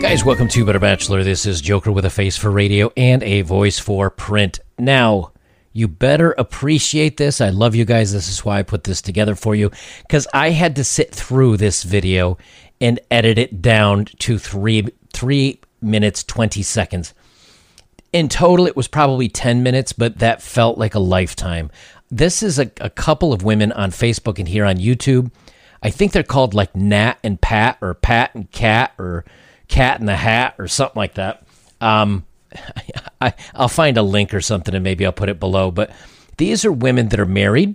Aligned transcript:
Guys, 0.00 0.24
welcome 0.24 0.48
to 0.48 0.64
Better 0.64 0.78
Bachelor. 0.78 1.22
This 1.22 1.44
is 1.44 1.60
Joker 1.60 1.92
with 1.92 2.06
a 2.06 2.10
face 2.10 2.38
for 2.38 2.50
radio 2.50 2.90
and 2.96 3.22
a 3.22 3.42
voice 3.42 3.78
for 3.78 4.08
print. 4.08 4.58
Now, 4.78 5.32
you 5.74 5.86
better 5.86 6.32
appreciate 6.32 7.18
this. 7.18 7.42
I 7.42 7.50
love 7.50 7.74
you 7.74 7.84
guys. 7.84 8.12
This 8.12 8.28
is 8.28 8.42
why 8.42 8.58
I 8.58 8.62
put 8.62 8.84
this 8.84 9.02
together 9.02 9.34
for 9.34 9.54
you 9.54 9.70
because 10.02 10.26
I 10.32 10.50
had 10.50 10.76
to 10.76 10.84
sit 10.84 11.14
through 11.14 11.58
this 11.58 11.82
video 11.82 12.38
and 12.80 13.00
edit 13.10 13.36
it 13.36 13.60
down 13.60 14.06
to 14.20 14.38
three 14.38 14.88
three 15.12 15.60
minutes 15.82 16.24
twenty 16.24 16.62
seconds. 16.62 17.12
In 18.14 18.30
total, 18.30 18.66
it 18.66 18.76
was 18.76 18.88
probably 18.88 19.28
ten 19.28 19.62
minutes, 19.62 19.92
but 19.92 20.20
that 20.20 20.40
felt 20.40 20.78
like 20.78 20.94
a 20.94 21.00
lifetime. 21.00 21.70
This 22.10 22.42
is 22.42 22.58
a, 22.58 22.70
a 22.80 22.90
couple 22.90 23.32
of 23.32 23.42
women 23.42 23.72
on 23.72 23.90
Facebook 23.90 24.38
and 24.38 24.48
here 24.48 24.64
on 24.64 24.76
YouTube. 24.76 25.30
I 25.82 25.90
think 25.90 26.12
they're 26.12 26.22
called 26.22 26.54
like 26.54 26.74
Nat 26.76 27.18
and 27.24 27.40
Pat 27.40 27.78
or 27.80 27.94
Pat 27.94 28.34
and 28.34 28.50
Cat 28.50 28.92
or 28.98 29.24
Cat 29.68 30.00
in 30.00 30.06
the 30.06 30.16
Hat 30.16 30.54
or 30.58 30.68
something 30.68 30.98
like 30.98 31.14
that. 31.14 31.44
Um, 31.80 32.24
I, 33.20 33.34
I'll 33.54 33.68
find 33.68 33.96
a 33.96 34.02
link 34.02 34.32
or 34.32 34.40
something 34.40 34.74
and 34.74 34.84
maybe 34.84 35.04
I'll 35.04 35.12
put 35.12 35.28
it 35.28 35.40
below. 35.40 35.70
But 35.70 35.90
these 36.36 36.64
are 36.64 36.72
women 36.72 37.08
that 37.08 37.20
are 37.20 37.26
married. 37.26 37.74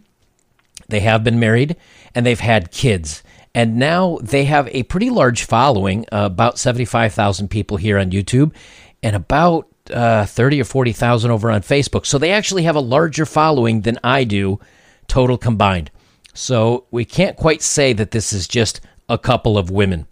They 0.87 1.01
have 1.01 1.23
been 1.23 1.39
married 1.39 1.75
and 2.15 2.25
they've 2.25 2.39
had 2.39 2.71
kids. 2.71 3.23
And 3.53 3.77
now 3.77 4.19
they 4.21 4.45
have 4.45 4.67
a 4.69 4.83
pretty 4.83 5.09
large 5.09 5.43
following, 5.43 6.05
uh, 6.11 6.27
about 6.27 6.59
75,000 6.59 7.49
people 7.49 7.77
here 7.77 7.97
on 7.97 8.11
YouTube 8.11 8.53
and 9.01 9.15
about 9.15 9.67
uh, 9.91 10.25
30 10.25 10.61
or 10.61 10.65
40,000 10.65 11.31
over 11.31 11.49
on 11.49 11.61
Facebook. 11.61 12.05
So 12.05 12.17
they 12.17 12.31
actually 12.31 12.63
have 12.63 12.75
a 12.75 12.81
larger 12.81 13.25
following 13.25 13.81
than 13.81 13.97
I 14.03 14.23
do, 14.23 14.59
total 15.07 15.37
combined. 15.37 15.89
So 16.37 16.85
we 16.91 17.03
can't 17.03 17.35
quite 17.35 17.63
say 17.63 17.93
that 17.93 18.11
this 18.11 18.31
is 18.31 18.47
just 18.47 18.79
a 19.09 19.17
couple 19.17 19.57
of 19.57 19.71
women. 19.71 20.05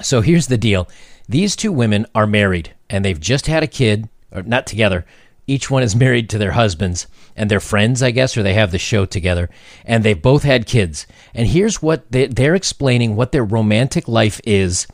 So 0.00 0.20
here's 0.20 0.46
the 0.46 0.56
deal 0.56 0.88
these 1.28 1.56
two 1.56 1.72
women 1.72 2.06
are 2.14 2.28
married 2.28 2.72
and 2.88 3.04
they've 3.04 3.18
just 3.18 3.48
had 3.48 3.64
a 3.64 3.66
kid, 3.66 4.08
or 4.30 4.44
not 4.44 4.64
together. 4.64 5.04
Each 5.48 5.68
one 5.68 5.82
is 5.82 5.96
married 6.04 6.30
to 6.30 6.38
their 6.38 6.52
husbands 6.52 7.08
and 7.34 7.50
they're 7.50 7.58
friends, 7.58 8.04
I 8.04 8.12
guess, 8.12 8.36
or 8.36 8.44
they 8.44 8.54
have 8.54 8.70
the 8.70 8.78
show 8.78 9.04
together. 9.04 9.50
And 9.84 10.04
they've 10.04 10.22
both 10.22 10.44
had 10.44 10.66
kids. 10.66 11.08
And 11.34 11.48
here's 11.48 11.82
what 11.82 12.10
they, 12.12 12.28
they're 12.28 12.54
explaining 12.54 13.16
what 13.16 13.32
their 13.32 13.44
romantic 13.44 14.06
life 14.06 14.40
is 14.44 14.86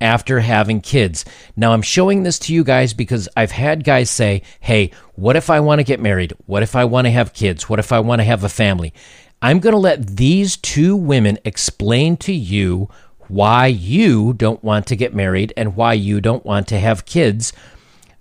after 0.00 0.40
having 0.40 0.80
kids. 0.80 1.24
Now, 1.56 1.72
I'm 1.72 1.82
showing 1.82 2.22
this 2.22 2.38
to 2.40 2.54
you 2.54 2.64
guys 2.64 2.92
because 2.92 3.28
I've 3.36 3.52
had 3.52 3.84
guys 3.84 4.10
say, 4.10 4.42
hey, 4.60 4.90
what 5.14 5.36
if 5.36 5.50
I 5.50 5.60
want 5.60 5.78
to 5.78 5.84
get 5.84 6.00
married? 6.00 6.32
What 6.46 6.62
if 6.62 6.76
I 6.76 6.84
want 6.84 7.06
to 7.06 7.10
have 7.10 7.32
kids? 7.32 7.68
What 7.68 7.78
if 7.78 7.92
I 7.92 8.00
want 8.00 8.20
to 8.20 8.24
have 8.24 8.44
a 8.44 8.48
family? 8.48 8.92
I'm 9.40 9.60
going 9.60 9.74
to 9.74 9.78
let 9.78 10.16
these 10.16 10.56
two 10.56 10.96
women 10.96 11.38
explain 11.44 12.16
to 12.18 12.32
you 12.32 12.88
why 13.28 13.66
you 13.66 14.32
don't 14.32 14.62
want 14.62 14.86
to 14.86 14.96
get 14.96 15.14
married 15.14 15.52
and 15.56 15.76
why 15.76 15.94
you 15.94 16.20
don't 16.20 16.44
want 16.44 16.68
to 16.68 16.78
have 16.78 17.06
kids 17.06 17.52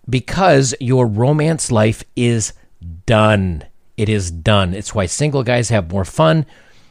because 0.10 0.74
your 0.80 1.08
romance 1.08 1.72
life 1.72 2.04
is 2.16 2.54
done. 3.06 3.66
It 3.98 4.10
is 4.10 4.32
done. 4.32 4.74
It's 4.74 4.96
why 4.96 5.06
single 5.06 5.44
guys 5.44 5.70
have 5.70 5.92
more 5.92 6.06
fun. 6.06 6.46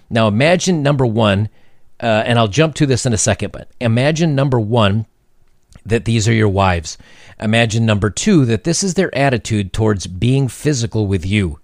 Now, 0.08 0.28
imagine 0.28 0.83
number 0.83 1.06
one, 1.06 1.48
uh, 2.03 2.25
and 2.27 2.39
I'll 2.39 2.48
jump 2.48 2.75
to 2.77 2.86
this 2.86 3.06
in 3.06 3.12
a 3.12 3.19
second, 3.19 3.53
but 3.53 3.69
imagine 3.81 4.34
number 4.34 4.58
one 4.58 5.06
that 5.86 6.05
these 6.05 6.28
are 6.28 6.33
your 6.33 6.48
wives. 6.48 6.98
Imagine 7.41 7.86
number 7.86 8.11
two 8.11 8.45
that 8.47 8.64
this 8.64 8.83
is 8.83 8.95
their 8.95 9.14
attitude 9.14 9.72
towards 9.72 10.06
being 10.06 10.48
physical 10.48 11.06
with 11.06 11.25
you. 11.25 11.61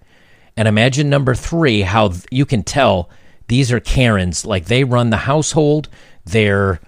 And 0.57 0.67
imagine 0.67 1.09
number 1.09 1.35
three 1.35 1.83
how 1.83 2.13
you 2.31 2.45
can 2.45 2.63
tell 2.63 3.11
these 3.49 3.71
are 3.73 3.81
Karens. 3.81 4.45
Like 4.45 4.67
they 4.67 4.85
run 4.85 5.11
the 5.11 5.19
household, 5.19 5.89
they're 6.25 6.81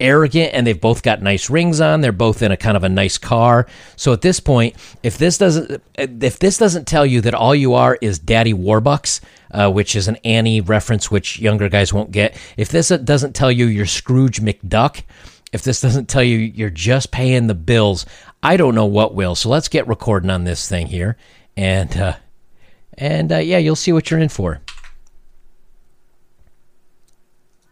arrogant 0.00 0.54
and 0.54 0.66
they've 0.66 0.80
both 0.80 1.02
got 1.02 1.22
nice 1.22 1.50
rings 1.50 1.80
on. 1.80 2.00
They're 2.00 2.12
both 2.12 2.42
in 2.42 2.52
a 2.52 2.56
kind 2.56 2.76
of 2.76 2.84
a 2.84 2.88
nice 2.88 3.18
car. 3.18 3.66
So 3.96 4.12
at 4.12 4.20
this 4.20 4.40
point 4.40 4.76
if 5.02 5.18
this 5.18 5.38
doesn't 5.38 5.82
if 5.96 6.38
this 6.38 6.58
doesn't 6.58 6.86
tell 6.86 7.06
you 7.06 7.20
that 7.22 7.34
all 7.34 7.54
you 7.54 7.74
are 7.74 7.98
is 8.00 8.18
daddy 8.18 8.54
warbucks 8.54 9.20
uh, 9.50 9.70
which 9.70 9.96
is 9.96 10.08
an 10.08 10.16
annie 10.24 10.60
reference 10.60 11.10
which 11.10 11.38
younger 11.40 11.68
guys 11.68 11.92
won't 11.92 12.10
get 12.10 12.36
if 12.56 12.68
this 12.68 12.88
doesn't 12.88 13.34
tell 13.34 13.50
you 13.50 13.66
you're 13.66 13.86
scrooge 13.86 14.40
mcduck 14.40 15.02
if 15.52 15.62
this 15.62 15.80
doesn't 15.80 16.08
tell 16.08 16.22
you 16.22 16.38
you're 16.38 16.70
just 16.70 17.10
paying 17.10 17.46
the 17.46 17.54
bills 17.54 18.04
i 18.42 18.56
don't 18.56 18.74
know 18.74 18.86
what 18.86 19.14
will. 19.14 19.34
So 19.34 19.48
let's 19.48 19.68
get 19.68 19.88
recording 19.88 20.30
on 20.30 20.44
this 20.44 20.68
thing 20.68 20.86
here. 20.86 21.16
And 21.56 21.96
uh, 21.96 22.16
and 22.94 23.32
uh, 23.32 23.38
yeah 23.38 23.58
you'll 23.58 23.76
see 23.76 23.92
what 23.92 24.10
you're 24.10 24.20
in 24.20 24.28
for 24.28 24.60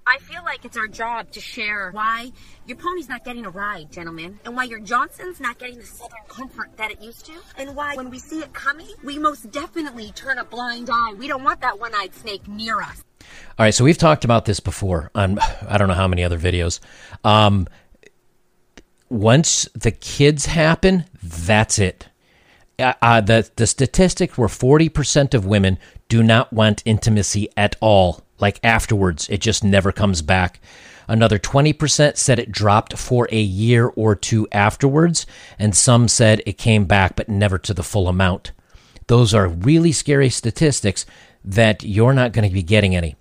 I 0.08 0.18
feel 0.18 0.42
like 0.56 0.64
it's 0.64 0.76
our 0.78 0.86
job 0.86 1.30
to 1.30 1.38
share 1.38 1.90
why 1.90 2.32
your 2.66 2.78
pony's 2.78 3.10
not 3.10 3.22
getting 3.24 3.44
a 3.44 3.50
ride, 3.50 3.92
gentlemen, 3.92 4.38
and 4.46 4.56
why 4.56 4.64
your 4.64 4.80
Johnson's 4.80 5.38
not 5.38 5.58
getting 5.58 5.76
the 5.76 5.84
southern 5.84 6.16
comfort 6.28 6.70
that 6.78 6.90
it 6.90 7.02
used 7.02 7.26
to, 7.26 7.34
and 7.58 7.76
why 7.76 7.94
when 7.94 8.08
we 8.08 8.18
see 8.18 8.38
it 8.38 8.54
coming, 8.54 8.88
we 9.04 9.18
most 9.18 9.50
definitely 9.50 10.12
turn 10.12 10.38
a 10.38 10.44
blind 10.44 10.88
eye. 10.90 11.12
We 11.18 11.28
don't 11.28 11.44
want 11.44 11.60
that 11.60 11.78
one-eyed 11.78 12.14
snake 12.14 12.48
near 12.48 12.80
us. 12.80 13.04
All 13.58 13.64
right, 13.64 13.74
so 13.74 13.84
we've 13.84 13.98
talked 13.98 14.24
about 14.24 14.46
this 14.46 14.58
before 14.58 15.10
on 15.14 15.38
I 15.68 15.76
don't 15.76 15.88
know 15.88 15.94
how 15.94 16.08
many 16.08 16.24
other 16.24 16.38
videos. 16.38 16.80
Um, 17.22 17.68
once 19.10 19.68
the 19.74 19.90
kids 19.90 20.46
happen, 20.46 21.04
that's 21.22 21.78
it. 21.78 22.08
Uh, 22.78 22.94
uh, 23.02 23.20
the 23.20 23.50
the 23.56 23.66
statistics 23.66 24.38
were 24.38 24.48
forty 24.48 24.88
percent 24.88 25.34
of 25.34 25.44
women 25.44 25.78
do 26.08 26.22
not 26.22 26.50
want 26.50 26.82
intimacy 26.86 27.50
at 27.58 27.76
all 27.82 28.25
like 28.38 28.60
afterwards, 28.62 29.28
it 29.28 29.40
just 29.40 29.64
never 29.64 29.92
comes 29.92 30.22
back. 30.22 30.60
Another 31.08 31.38
20% 31.38 32.16
said 32.16 32.38
it 32.38 32.50
dropped 32.50 32.98
for 32.98 33.28
a 33.30 33.40
year 33.40 33.92
or 33.94 34.16
two 34.16 34.48
afterwards, 34.50 35.24
and 35.58 35.76
some 35.76 36.08
said 36.08 36.42
it 36.44 36.58
came 36.58 36.84
back 36.84 37.14
but 37.14 37.28
never 37.28 37.58
to 37.58 37.72
the 37.72 37.84
full 37.84 38.08
amount. 38.08 38.52
Those 39.06 39.32
are 39.32 39.46
really 39.46 39.92
scary 39.92 40.30
statistics 40.30 41.06
that 41.44 41.84
you're 41.84 42.12
not 42.12 42.32
going 42.32 42.48
to 42.48 42.52
be 42.52 42.62
getting 42.62 42.96
any. 42.96 43.14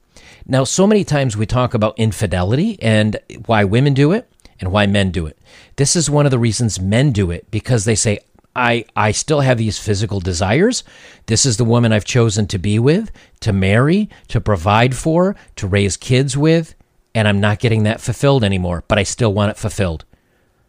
Now, 0.47 0.63
so 0.63 0.87
many 0.87 1.03
times 1.03 1.37
we 1.37 1.45
talk 1.45 1.73
about 1.73 1.99
infidelity 1.99 2.81
and 2.81 3.17
why 3.45 3.63
women 3.63 3.93
do 3.93 4.11
it 4.11 4.29
and 4.59 4.71
why 4.71 4.87
men 4.87 5.11
do 5.11 5.25
it. 5.27 5.37
This 5.75 5.95
is 5.95 6.09
one 6.09 6.25
of 6.25 6.31
the 6.31 6.39
reasons 6.39 6.79
men 6.79 7.11
do 7.11 7.29
it 7.31 7.49
because 7.51 7.85
they 7.85 7.95
say, 7.95 8.19
I, 8.55 8.85
I 8.95 9.11
still 9.11 9.41
have 9.41 9.57
these 9.57 9.77
physical 9.77 10.19
desires. 10.19 10.83
This 11.25 11.45
is 11.45 11.57
the 11.57 11.65
woman 11.65 11.91
I've 11.91 12.05
chosen 12.05 12.47
to 12.47 12.57
be 12.57 12.79
with, 12.79 13.11
to 13.41 13.51
marry, 13.51 14.09
to 14.29 14.39
provide 14.39 14.95
for, 14.95 15.35
to 15.57 15.67
raise 15.67 15.97
kids 15.97 16.37
with, 16.37 16.73
and 17.13 17.27
I'm 17.27 17.39
not 17.39 17.59
getting 17.59 17.83
that 17.83 18.01
fulfilled 18.01 18.43
anymore, 18.43 18.83
but 18.87 18.97
I 18.97 19.03
still 19.03 19.33
want 19.33 19.51
it 19.51 19.57
fulfilled. 19.57 20.05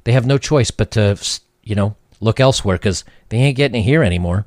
They 0.05 0.13
have 0.13 0.27
no 0.27 0.39
choice 0.39 0.71
but 0.71 0.91
to, 0.93 1.19
you 1.63 1.75
know, 1.75 1.97
look 2.21 2.41
elsewhere 2.41 2.77
because 2.77 3.05
they 3.29 3.39
ain't 3.39 3.57
getting 3.57 3.81
it 3.81 3.85
here 3.85 4.03
anymore. 4.03 4.47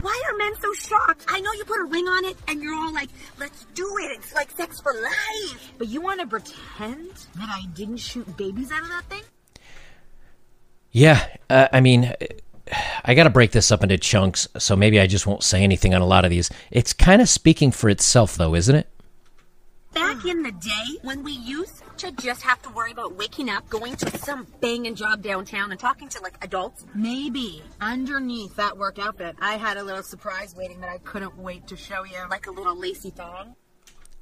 Why 0.00 0.22
are 0.26 0.36
men 0.36 0.54
so 0.60 0.72
shocked? 0.74 1.24
I 1.28 1.40
know 1.40 1.52
you 1.52 1.64
put 1.64 1.80
a 1.80 1.84
ring 1.84 2.06
on 2.06 2.24
it 2.24 2.36
and 2.46 2.62
you're 2.62 2.74
all 2.74 2.92
like, 2.92 3.10
let's 3.40 3.64
do 3.74 3.96
it. 3.98 4.12
It's 4.18 4.32
like 4.34 4.50
sex 4.52 4.80
for 4.80 4.92
life. 4.92 5.72
But 5.78 5.88
you 5.88 6.00
want 6.00 6.20
to 6.20 6.26
pretend 6.26 7.10
that 7.36 7.48
I 7.48 7.62
didn't 7.74 7.96
shoot 7.96 8.36
babies 8.36 8.70
out 8.70 8.82
of 8.82 8.88
that 8.88 9.04
thing? 9.04 9.22
Yeah, 10.92 11.26
uh, 11.50 11.68
I 11.72 11.80
mean, 11.80 12.14
I 13.04 13.14
got 13.14 13.24
to 13.24 13.30
break 13.30 13.52
this 13.52 13.70
up 13.70 13.82
into 13.82 13.98
chunks, 13.98 14.48
so 14.58 14.76
maybe 14.76 15.00
I 15.00 15.06
just 15.06 15.26
won't 15.26 15.42
say 15.42 15.62
anything 15.62 15.94
on 15.94 16.02
a 16.02 16.06
lot 16.06 16.24
of 16.24 16.30
these. 16.30 16.50
It's 16.70 16.92
kind 16.92 17.20
of 17.20 17.28
speaking 17.28 17.70
for 17.70 17.88
itself, 17.88 18.36
though, 18.36 18.54
isn't 18.54 18.74
it? 18.74 18.88
Back 19.94 20.24
in 20.24 20.42
the 20.42 20.52
day, 20.52 20.98
when 21.02 21.22
we 21.22 21.32
used 21.32 21.82
to 21.98 22.12
just 22.12 22.42
have 22.42 22.62
to 22.62 22.70
worry 22.70 22.92
about 22.92 23.16
waking 23.16 23.50
up, 23.50 23.68
going 23.68 23.96
to 23.96 24.18
some 24.18 24.46
banging 24.60 24.94
job 24.94 25.22
downtown, 25.22 25.70
and 25.70 25.80
talking 25.80 26.08
to 26.10 26.22
like 26.22 26.42
adults, 26.42 26.84
maybe 26.94 27.62
underneath 27.80 28.54
that 28.56 28.76
work 28.76 28.98
outfit, 28.98 29.36
I 29.40 29.56
had 29.56 29.76
a 29.76 29.82
little 29.82 30.02
surprise 30.02 30.54
waiting 30.54 30.80
that 30.80 30.90
I 30.90 30.98
couldn't 30.98 31.36
wait 31.38 31.66
to 31.68 31.76
show 31.76 32.04
you. 32.04 32.18
Like 32.30 32.46
a 32.46 32.50
little 32.50 32.78
lacy 32.78 33.10
thong. 33.10 33.56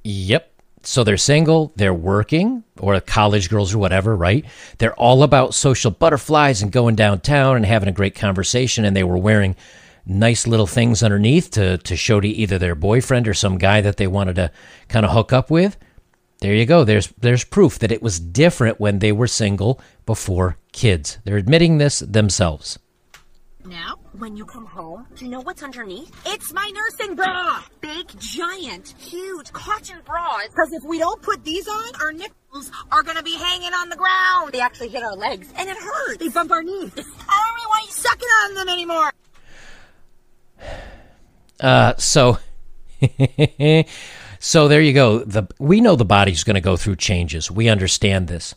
Yep. 0.03 0.56
So 0.87 1.03
they're 1.03 1.17
single, 1.17 1.73
they're 1.75 1.93
working, 1.93 2.63
or 2.79 2.97
college 3.01 3.49
girls 3.49 3.73
or 3.73 3.77
whatever, 3.77 4.15
right? 4.15 4.45
They're 4.77 4.95
all 4.95 5.21
about 5.21 5.53
social 5.53 5.91
butterflies 5.91 6.61
and 6.61 6.71
going 6.71 6.95
downtown 6.95 7.57
and 7.57 7.65
having 7.65 7.89
a 7.89 7.91
great 7.91 8.15
conversation, 8.15 8.85
and 8.85 8.95
they 8.95 9.03
were 9.03 9.17
wearing 9.17 9.57
nice 10.05 10.47
little 10.47 10.65
things 10.65 11.03
underneath 11.03 11.51
to, 11.51 11.77
to 11.79 11.97
show 11.97 12.21
to 12.21 12.27
either 12.29 12.57
their 12.57 12.73
boyfriend 12.73 13.27
or 13.27 13.33
some 13.33 13.57
guy 13.57 13.81
that 13.81 13.97
they 13.97 14.07
wanted 14.07 14.37
to 14.37 14.49
kind 14.87 15.05
of 15.05 15.11
hook 15.11 15.33
up 15.33 15.51
with. 15.51 15.75
There 16.39 16.53
you 16.55 16.65
go. 16.65 16.85
There's 16.85 17.07
there's 17.19 17.43
proof 17.43 17.79
that 17.79 17.91
it 17.91 18.01
was 18.01 18.17
different 18.21 18.79
when 18.79 18.99
they 18.99 19.11
were 19.11 19.27
single 19.27 19.81
before 20.05 20.55
kids. 20.71 21.17
They're 21.25 21.35
admitting 21.35 21.79
this 21.79 21.99
themselves. 21.99 22.79
Now, 23.65 23.99
when 24.19 24.35
you 24.35 24.45
come 24.45 24.65
home, 24.65 25.05
do 25.15 25.25
you 25.25 25.31
know 25.31 25.41
what's 25.41 25.63
underneath? 25.63 26.11
It's 26.25 26.53
my 26.53 26.71
nursing 26.73 27.15
bra! 27.15 27.63
Big, 27.81 28.07
giant, 28.19 28.95
huge 28.97 29.51
cotton 29.53 29.97
bras. 30.05 30.47
Because 30.49 30.73
if 30.73 30.83
we 30.83 30.99
don't 30.99 31.21
put 31.21 31.43
these 31.43 31.67
on, 31.67 31.95
our 32.01 32.11
nipples 32.11 32.71
are 32.91 33.03
gonna 33.03 33.23
be 33.23 33.35
hanging 33.35 33.73
on 33.73 33.89
the 33.89 33.95
ground. 33.95 34.51
They 34.51 34.59
actually 34.59 34.89
hit 34.89 35.03
our 35.03 35.15
legs, 35.15 35.47
and 35.55 35.69
it 35.69 35.77
hurts. 35.77 36.17
They 36.17 36.29
bump 36.29 36.51
our 36.51 36.63
knees. 36.63 36.91
I 36.95 37.01
don't 37.01 37.55
really 37.55 37.67
want 37.69 37.85
you 37.85 37.91
sucking 37.91 38.29
on 38.43 38.53
them 38.55 38.69
anymore. 38.69 39.11
Uh, 41.59 41.95
so 41.97 42.37
So 44.39 44.67
there 44.67 44.81
you 44.81 44.93
go. 44.93 45.19
The 45.19 45.47
we 45.59 45.81
know 45.81 45.95
the 45.95 46.05
body's 46.05 46.43
to 46.55 46.61
go 46.61 46.77
through 46.77 46.97
changes. 46.97 47.49
We 47.49 47.69
understand 47.69 48.27
this. 48.27 48.53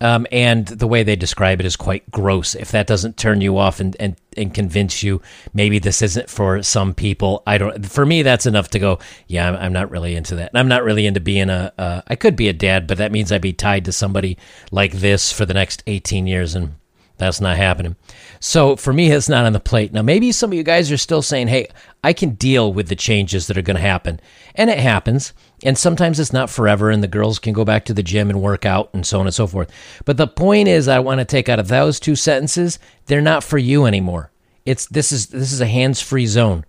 Um, 0.00 0.26
and 0.30 0.66
the 0.66 0.86
way 0.86 1.02
they 1.02 1.16
describe 1.16 1.58
it 1.60 1.66
is 1.66 1.76
quite 1.76 2.10
gross. 2.10 2.54
If 2.54 2.70
that 2.72 2.86
doesn't 2.86 3.16
turn 3.16 3.40
you 3.40 3.56
off 3.56 3.80
and, 3.80 3.96
and, 3.98 4.16
and 4.36 4.52
convince 4.52 5.02
you, 5.02 5.22
maybe 5.54 5.78
this 5.78 6.02
isn't 6.02 6.28
for 6.28 6.62
some 6.62 6.92
people. 6.92 7.42
I 7.46 7.56
don't. 7.56 7.86
For 7.86 8.04
me, 8.04 8.22
that's 8.22 8.46
enough 8.46 8.68
to 8.70 8.78
go. 8.78 8.98
Yeah, 9.26 9.48
I'm, 9.48 9.56
I'm 9.56 9.72
not 9.72 9.90
really 9.90 10.14
into 10.14 10.36
that. 10.36 10.50
And 10.50 10.58
I'm 10.58 10.68
not 10.68 10.84
really 10.84 11.06
into 11.06 11.20
being 11.20 11.48
a. 11.48 11.72
Uh, 11.78 12.02
I 12.06 12.16
could 12.16 12.36
be 12.36 12.48
a 12.48 12.52
dad, 12.52 12.86
but 12.86 12.98
that 12.98 13.12
means 13.12 13.32
I'd 13.32 13.40
be 13.40 13.54
tied 13.54 13.86
to 13.86 13.92
somebody 13.92 14.36
like 14.70 14.92
this 14.92 15.32
for 15.32 15.46
the 15.46 15.54
next 15.54 15.82
18 15.86 16.26
years, 16.26 16.54
and 16.54 16.74
that's 17.18 17.40
not 17.40 17.56
happening. 17.56 17.96
So 18.40 18.76
for 18.76 18.92
me, 18.92 19.10
it's 19.10 19.28
not 19.28 19.46
on 19.46 19.52
the 19.52 19.60
plate. 19.60 19.92
Now, 19.92 20.02
maybe 20.02 20.32
some 20.32 20.50
of 20.50 20.54
you 20.54 20.62
guys 20.62 20.92
are 20.92 20.96
still 20.96 21.22
saying, 21.22 21.48
hey, 21.48 21.68
I 22.04 22.12
can 22.12 22.30
deal 22.34 22.72
with 22.72 22.88
the 22.88 22.96
changes 22.96 23.46
that 23.46 23.56
are 23.56 23.62
going 23.62 23.76
to 23.76 23.82
happen. 23.82 24.20
And 24.54 24.68
it 24.68 24.78
happens. 24.78 25.32
And 25.64 25.78
sometimes 25.78 26.20
it's 26.20 26.32
not 26.32 26.50
forever, 26.50 26.90
and 26.90 27.02
the 27.02 27.08
girls 27.08 27.38
can 27.38 27.54
go 27.54 27.64
back 27.64 27.86
to 27.86 27.94
the 27.94 28.02
gym 28.02 28.28
and 28.28 28.42
work 28.42 28.66
out 28.66 28.90
and 28.92 29.06
so 29.06 29.20
on 29.20 29.26
and 29.26 29.34
so 29.34 29.46
forth. 29.46 29.70
But 30.04 30.18
the 30.18 30.26
point 30.26 30.68
is, 30.68 30.88
I 30.88 30.98
want 30.98 31.20
to 31.20 31.24
take 31.24 31.48
out 31.48 31.58
of 31.58 31.68
those 31.68 31.98
two 31.98 32.14
sentences, 32.16 32.78
they're 33.06 33.22
not 33.22 33.42
for 33.42 33.58
you 33.58 33.86
anymore. 33.86 34.30
It's 34.66 34.86
this 34.86 35.12
is 35.12 35.28
this 35.28 35.52
is 35.52 35.60
a 35.60 35.66
hands-free 35.66 36.26
zone. 36.26 36.64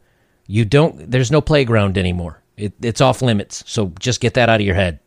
You 0.45 0.63
don't. 0.63 1.11
There's 1.11 1.31
no 1.31 1.41
playground 1.41 1.97
anymore. 1.97 2.41
It, 2.55 2.73
it's 2.81 3.01
off 3.01 3.21
limits. 3.21 3.63
So 3.67 3.91
just 3.99 4.21
get 4.21 4.35
that 4.35 4.49
out 4.49 4.61
of 4.61 4.65
your 4.65 4.75
head. 4.75 4.99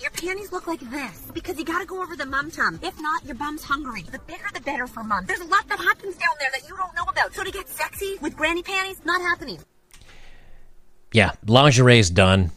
Your 0.00 0.10
panties 0.10 0.52
look 0.52 0.66
like 0.66 0.80
this 0.80 1.22
because 1.32 1.58
you 1.58 1.64
gotta 1.64 1.86
go 1.86 2.02
over 2.02 2.16
the 2.16 2.26
mum 2.26 2.50
tum. 2.50 2.78
If 2.82 3.00
not, 3.00 3.24
your 3.24 3.34
bum's 3.34 3.64
hungry. 3.64 4.02
The 4.02 4.18
bigger 4.20 4.48
the 4.54 4.60
better 4.60 4.86
for 4.86 5.02
mum. 5.02 5.24
There's 5.26 5.40
a 5.40 5.46
lot 5.46 5.68
that 5.68 5.78
happens 5.78 6.16
down 6.16 6.34
there 6.38 6.50
that 6.54 6.68
you 6.68 6.76
don't 6.76 6.94
know 6.94 7.04
about. 7.04 7.34
So 7.34 7.44
to 7.44 7.50
get 7.50 7.68
sexy 7.68 8.16
with 8.20 8.36
granny 8.36 8.62
panties, 8.62 9.00
not 9.04 9.20
happening. 9.20 9.58
Yeah, 11.12 11.32
lingerie's 11.46 12.10
done. 12.10 12.50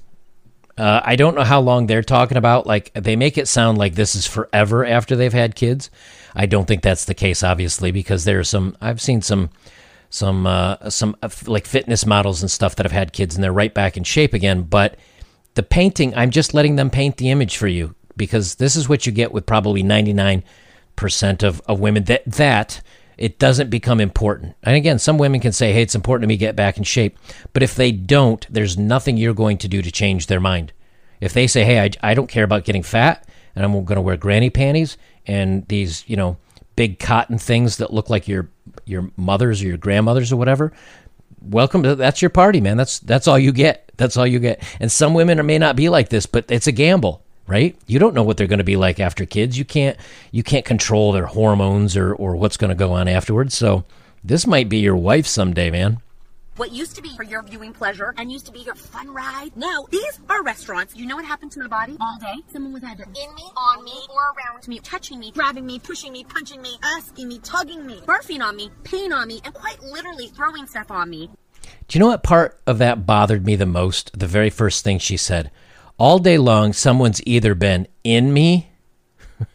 Uh, 0.77 1.01
I 1.03 1.15
don't 1.15 1.35
know 1.35 1.43
how 1.43 1.59
long 1.61 1.87
they're 1.87 2.01
talking 2.01 2.37
about. 2.37 2.65
Like 2.65 2.91
they 2.93 3.15
make 3.15 3.37
it 3.37 3.47
sound 3.47 3.77
like 3.77 3.95
this 3.95 4.15
is 4.15 4.25
forever 4.25 4.85
after 4.85 5.15
they've 5.15 5.31
had 5.31 5.55
kids. 5.55 5.89
I 6.35 6.45
don't 6.45 6.67
think 6.67 6.81
that's 6.81 7.05
the 7.05 7.13
case, 7.13 7.43
obviously, 7.43 7.91
because 7.91 8.23
there's 8.23 8.49
some. 8.49 8.75
I've 8.81 9.01
seen 9.01 9.21
some, 9.21 9.49
some, 10.09 10.47
uh, 10.47 10.89
some 10.89 11.15
uh, 11.21 11.29
like 11.45 11.67
fitness 11.67 12.05
models 12.05 12.41
and 12.41 12.49
stuff 12.49 12.75
that 12.75 12.85
have 12.85 12.91
had 12.91 13.13
kids 13.13 13.35
and 13.35 13.43
they're 13.43 13.51
right 13.51 13.73
back 13.73 13.97
in 13.97 14.03
shape 14.03 14.33
again. 14.33 14.63
But 14.63 14.97
the 15.55 15.63
painting, 15.63 16.15
I'm 16.15 16.31
just 16.31 16.53
letting 16.53 16.75
them 16.75 16.89
paint 16.89 17.17
the 17.17 17.29
image 17.29 17.57
for 17.57 17.67
you 17.67 17.95
because 18.15 18.55
this 18.55 18.75
is 18.75 18.87
what 18.87 19.05
you 19.05 19.11
get 19.11 19.31
with 19.31 19.45
probably 19.45 19.83
99% 19.83 20.43
of, 21.43 21.61
of 21.61 21.79
women 21.79 22.03
that 22.05 22.23
that 22.25 22.81
it 23.17 23.37
doesn't 23.37 23.69
become 23.69 23.99
important. 23.99 24.55
And 24.63 24.75
again, 24.75 24.97
some 24.97 25.19
women 25.19 25.41
can 25.41 25.51
say, 25.51 25.73
hey, 25.73 25.83
it's 25.83 25.93
important 25.93 26.23
to 26.23 26.27
me 26.27 26.37
get 26.37 26.55
back 26.55 26.77
in 26.77 26.83
shape. 26.83 27.19
But 27.53 27.61
if 27.61 27.75
they 27.75 27.91
don't, 27.91 28.45
there's 28.49 28.79
nothing 28.79 29.15
you're 29.15 29.35
going 29.35 29.59
to 29.59 29.67
do 29.67 29.83
to 29.83 29.91
change 29.91 30.25
their 30.25 30.39
mind. 30.39 30.73
If 31.19 31.33
they 31.33 31.45
say, 31.45 31.63
hey, 31.63 31.79
I, 31.81 31.91
I 32.01 32.13
don't 32.15 32.25
care 32.25 32.43
about 32.43 32.65
getting 32.65 32.81
fat 32.81 33.27
and 33.55 33.63
I'm 33.63 33.71
going 33.71 33.95
to 33.97 34.01
wear 34.01 34.17
granny 34.17 34.49
panties 34.49 34.97
and 35.27 35.67
these, 35.67 36.03
you 36.09 36.15
know, 36.15 36.37
big 36.75 36.97
cotton 36.97 37.37
things 37.37 37.77
that 37.77 37.93
look 37.93 38.09
like 38.09 38.27
your 38.27 38.49
your 38.85 39.11
mother's 39.17 39.61
or 39.61 39.67
your 39.67 39.77
grandmother's 39.77 40.31
or 40.31 40.37
whatever, 40.37 40.71
welcome 41.41 41.83
to 41.83 41.95
that's 41.95 42.21
your 42.21 42.29
party, 42.29 42.61
man. 42.61 42.77
That's 42.77 42.99
that's 42.99 43.27
all 43.27 43.39
you 43.39 43.51
get. 43.51 43.91
That's 43.97 44.17
all 44.17 44.27
you 44.27 44.39
get. 44.39 44.63
And 44.79 44.91
some 44.91 45.13
women 45.13 45.43
may 45.45 45.57
not 45.57 45.75
be 45.75 45.89
like 45.89 46.09
this, 46.09 46.25
but 46.25 46.45
it's 46.49 46.67
a 46.67 46.71
gamble, 46.71 47.23
right? 47.47 47.75
You 47.87 47.99
don't 47.99 48.13
know 48.13 48.23
what 48.23 48.37
they're 48.37 48.47
going 48.47 48.59
to 48.59 48.63
be 48.63 48.77
like 48.77 48.99
after 48.99 49.25
kids. 49.25 49.57
You 49.57 49.65
can't 49.65 49.97
you 50.31 50.43
can't 50.43 50.65
control 50.65 51.11
their 51.11 51.27
hormones 51.27 51.97
or 51.97 52.13
or 52.13 52.35
what's 52.35 52.57
going 52.57 52.69
to 52.69 52.75
go 52.75 52.93
on 52.93 53.07
afterwards. 53.07 53.55
So 53.55 53.85
this 54.23 54.45
might 54.47 54.69
be 54.69 54.79
your 54.79 54.95
wife 54.95 55.27
someday, 55.27 55.71
man. 55.71 56.01
What 56.61 56.73
used 56.73 56.95
to 56.97 57.01
be 57.01 57.09
for 57.15 57.23
your 57.23 57.41
viewing 57.41 57.73
pleasure 57.73 58.13
and 58.19 58.31
used 58.31 58.45
to 58.45 58.51
be 58.51 58.59
your 58.59 58.75
fun 58.75 59.11
ride, 59.11 59.49
now 59.57 59.87
these 59.89 60.19
are 60.29 60.43
restaurants. 60.43 60.95
You 60.95 61.07
know 61.07 61.15
what 61.15 61.25
happened 61.25 61.51
to 61.53 61.59
my 61.59 61.65
body 61.65 61.97
all 61.99 62.19
day? 62.21 62.43
Someone 62.53 62.71
was 62.71 62.83
either 62.83 63.03
in 63.03 63.33
me, 63.33 63.41
on 63.57 63.83
me, 63.83 63.99
or 64.13 64.21
around 64.37 64.67
me, 64.67 64.77
touching 64.77 65.19
me, 65.19 65.31
grabbing 65.31 65.65
me, 65.65 65.79
pushing 65.79 66.13
me, 66.13 66.23
punching 66.23 66.61
me, 66.61 66.77
asking 66.83 67.29
me, 67.29 67.39
tugging 67.39 67.87
me, 67.87 67.95
barfing 68.01 68.43
on 68.43 68.55
me, 68.55 68.69
peeing 68.83 69.11
on 69.11 69.27
me, 69.27 69.41
and 69.43 69.55
quite 69.55 69.81
literally 69.81 70.27
throwing 70.27 70.67
stuff 70.67 70.91
on 70.91 71.09
me. 71.09 71.31
Do 71.87 71.97
you 71.97 71.99
know 71.99 72.09
what 72.09 72.21
part 72.21 72.61
of 72.67 72.77
that 72.77 73.07
bothered 73.07 73.43
me 73.43 73.55
the 73.55 73.65
most? 73.65 74.11
The 74.19 74.27
very 74.27 74.51
first 74.51 74.83
thing 74.83 74.99
she 74.99 75.17
said. 75.17 75.49
All 75.97 76.19
day 76.19 76.37
long, 76.37 76.73
someone's 76.73 77.23
either 77.25 77.55
been 77.55 77.87
in 78.03 78.31
me. 78.31 78.69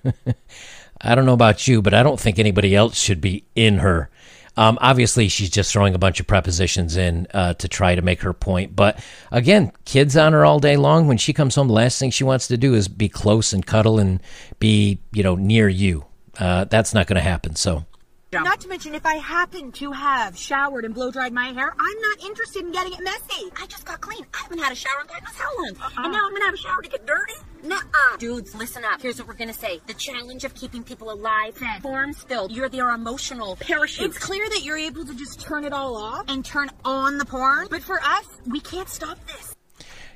I 1.01 1.15
don't 1.15 1.25
know 1.25 1.35
about 1.35 1.69
you, 1.69 1.83
but 1.83 1.95
I 1.95 2.03
don't 2.03 2.19
think 2.19 2.41
anybody 2.41 2.75
else 2.75 2.99
should 2.99 3.21
be 3.21 3.45
in 3.55 3.79
her. 3.79 4.11
Um, 4.57 4.79
obviously, 4.81 5.29
she's 5.29 5.51
just 5.51 5.73
throwing 5.73 5.95
a 5.95 5.99
bunch 5.99 6.19
of 6.19 6.27
prepositions 6.27 6.97
in 6.97 7.27
uh, 7.35 7.55
to 7.55 7.69
try 7.69 7.95
to 7.95 8.03
make 8.03 8.23
her 8.23 8.33
point. 8.33 8.75
But 8.75 8.99
again, 9.31 9.73
kids 9.85 10.17
on 10.17 10.33
her 10.33 10.45
all 10.45 10.61
day 10.61 10.77
long. 10.77 11.07
When 11.07 11.19
she 11.19 11.33
comes 11.33 11.55
home, 11.55 11.69
the 11.69 11.75
last 11.75 11.99
thing 11.99 12.11
she 12.11 12.25
wants 12.25 12.49
to 12.49 12.57
do 12.57 12.75
is 12.75 12.89
be 12.89 13.09
close 13.09 13.53
and 13.53 13.67
cuddle 13.67 13.99
and 13.99 14.21
be, 14.59 15.01
you 15.13 15.23
know, 15.23 15.35
near 15.35 15.69
you. 15.69 16.07
Uh, 16.39 16.65
that's 16.65 16.95
not 16.95 17.07
going 17.07 17.17
to 17.17 17.23
happen. 17.23 17.55
So 17.55 17.85
Not 18.33 18.61
to 18.63 18.69
mention, 18.69 18.95
if 18.95 19.07
I 19.07 19.15
happen 19.15 19.71
to 19.73 19.93
have 19.93 20.37
showered 20.37 20.85
and 20.85 20.93
blow 20.93 21.13
dried 21.13 21.33
my 21.33 21.53
hair, 21.53 21.73
I'm 21.79 22.01
not 22.01 22.25
interested 22.25 22.65
in 22.65 22.73
getting 22.73 22.93
it 22.93 23.01
messy. 23.03 23.53
I 23.57 23.67
just 23.67 23.85
got 23.85 24.01
clean. 24.01 24.27
I 24.35 24.39
haven't 24.43 24.59
had 24.59 24.73
a 24.73 24.75
shower 24.75 25.01
in 25.03 25.07
God 25.07 25.23
knows 25.23 25.37
how 25.37 25.57
long. 25.57 25.69
And 25.69 25.79
uh-uh. 25.81 26.09
now 26.09 26.27
I'm 26.27 26.33
gonna 26.33 26.45
have 26.47 26.55
a 26.55 26.57
shower 26.57 26.83
to 26.83 26.89
get 26.89 27.07
dirty? 27.07 27.35
Nuh-uh. 27.63 28.17
Dudes, 28.19 28.55
listen 28.57 28.85
up. 28.85 29.01
Here's 29.01 29.19
what 29.21 29.29
we're 29.29 29.35
gonna 29.35 29.53
say. 29.53 29.81
The 29.87 29.95
challenge 29.95 30.43
of 30.45 30.55
keeping 30.55 30.83
people 30.83 31.13
alive, 31.13 31.55
fed, 31.55 31.83
forms 31.83 32.25
filled. 32.25 32.51
You're 32.51 32.69
their 32.69 32.91
emotional 32.91 33.57
parachute. 33.57 34.07
It's 34.07 34.19
clear 34.19 34.49
that 34.49 34.65
you're 34.65 34.77
able 34.77 35.05
to 35.05 35.15
just 35.15 35.41
turn 35.41 35.65
it 35.65 35.73
all 35.73 35.97
off 35.97 36.25
and 36.27 36.45
turn 36.45 36.71
on 36.85 37.19
the 37.19 37.25
porn, 37.25 37.69
but 37.71 37.83
for 37.83 38.01
us, 38.03 38.27
we 38.45 38.59
can't 38.61 38.89
stop 38.89 39.25
this. 39.27 39.55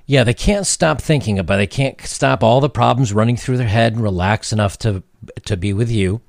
Yeah, 0.07 0.25
they 0.25 0.35
can't 0.35 0.67
stop 0.67 1.01
thinking 1.01 1.39
about. 1.39 1.55
it. 1.55 1.59
They 1.59 1.67
can't 1.69 2.01
stop 2.01 2.43
all 2.43 2.61
the 2.61 2.69
problems 2.69 3.13
running 3.13 3.37
through 3.37 3.59
their 3.59 3.69
head 3.69 3.93
and 3.93 4.03
relax 4.03 4.53
enough 4.53 4.79
to 4.79 5.05
to 5.45 5.57
be 5.57 5.73
with 5.73 5.93
you. 5.93 6.23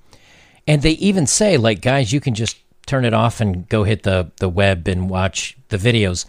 And 0.68 0.81
they 0.81 0.92
even 0.92 1.28
say, 1.28 1.58
like, 1.58 1.81
guys, 1.81 2.13
you 2.13 2.19
can 2.19 2.34
just 2.34 2.58
turn 2.86 3.06
it 3.06 3.13
off 3.13 3.42
and 3.42 3.68
go 3.69 3.84
hit 3.84 4.04
the 4.04 4.31
the 4.38 4.50
web 4.50 4.88
and 4.88 5.10
watch 5.10 5.58
the 5.69 5.78
videos. 5.78 6.25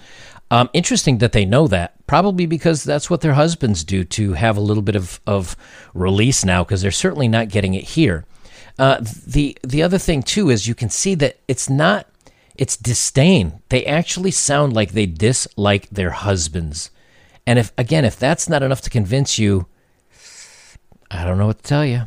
Um, 0.51 0.69
interesting 0.75 1.19
that 1.19 1.33
they 1.33 1.47
know 1.47 1.67
that. 1.69 1.95
Probably 2.07 2.45
because 2.45 2.85
that's 2.85 3.09
what 3.09 3.23
their 3.23 3.33
husbands 3.33 3.85
do 3.85 4.05
to 4.05 4.35
have 4.35 4.59
a 4.59 4.61
little 4.61 4.83
bit 4.83 4.97
of, 4.97 5.19
of 5.27 5.57
release 5.95 6.45
now, 6.45 6.63
because 6.63 6.83
they're 6.83 6.91
certainly 6.91 7.27
not 7.27 7.49
getting 7.49 7.73
it 7.73 7.85
here. 7.85 8.27
Uh, 8.79 9.01
the 9.27 9.57
the 9.63 9.83
other 9.83 9.99
thing 9.99 10.23
too 10.23 10.51
is 10.51 10.69
you 10.69 10.75
can 10.75 10.91
see 10.91 11.15
that 11.15 11.39
it's 11.49 11.71
not 11.71 12.07
it's 12.55 12.77
disdain. 12.77 13.61
They 13.71 13.85
actually 13.87 14.31
sound 14.31 14.75
like 14.75 14.93
they 14.93 15.07
dislike 15.07 15.89
their 15.89 16.11
husbands. 16.11 16.91
And 17.47 17.59
if 17.59 17.73
again, 17.79 18.05
if 18.05 18.19
that's 18.19 18.49
not 18.49 18.63
enough 18.63 18.83
to 18.83 18.91
convince 18.91 19.39
you, 19.39 19.67
I 21.11 21.25
don't 21.25 21.39
know 21.39 21.47
what 21.47 21.59
to 21.59 21.65
tell 21.65 21.85
you. 21.85 22.03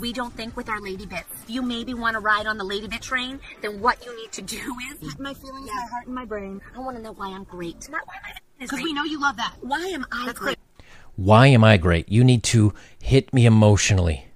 We 0.00 0.12
don't 0.12 0.34
think 0.34 0.56
with 0.56 0.68
our 0.68 0.80
lady 0.80 1.06
bits. 1.06 1.24
If 1.42 1.50
you 1.50 1.62
maybe 1.62 1.94
want 1.94 2.14
to 2.14 2.20
ride 2.20 2.46
on 2.46 2.58
the 2.58 2.64
lady 2.64 2.86
bit 2.86 3.00
train, 3.00 3.40
then 3.62 3.80
what 3.80 4.04
you 4.04 4.14
need 4.14 4.30
to 4.32 4.42
do 4.42 4.76
is 4.90 4.98
put 4.98 5.18
My 5.18 5.32
feelings, 5.32 5.70
my 5.74 5.86
heart, 5.90 6.06
and 6.06 6.14
my 6.14 6.24
brain. 6.26 6.60
I 6.74 6.80
want 6.80 6.96
to 6.98 7.02
know 7.02 7.12
why 7.12 7.28
I'm 7.28 7.44
great. 7.44 7.88
Not 7.88 8.06
why 8.06 8.16
my 8.22 8.30
is 8.62 8.70
Because 8.70 8.84
we 8.84 8.92
know 8.92 9.04
you 9.04 9.20
love 9.20 9.36
that. 9.38 9.54
Why 9.60 9.80
am 9.86 10.04
I 10.12 10.26
That's 10.26 10.38
great? 10.38 10.58
Why 11.14 11.46
am 11.46 11.64
I 11.64 11.78
great? 11.78 12.10
You 12.10 12.24
need 12.24 12.42
to 12.44 12.74
hit 13.00 13.32
me 13.32 13.46
emotionally. 13.46 14.26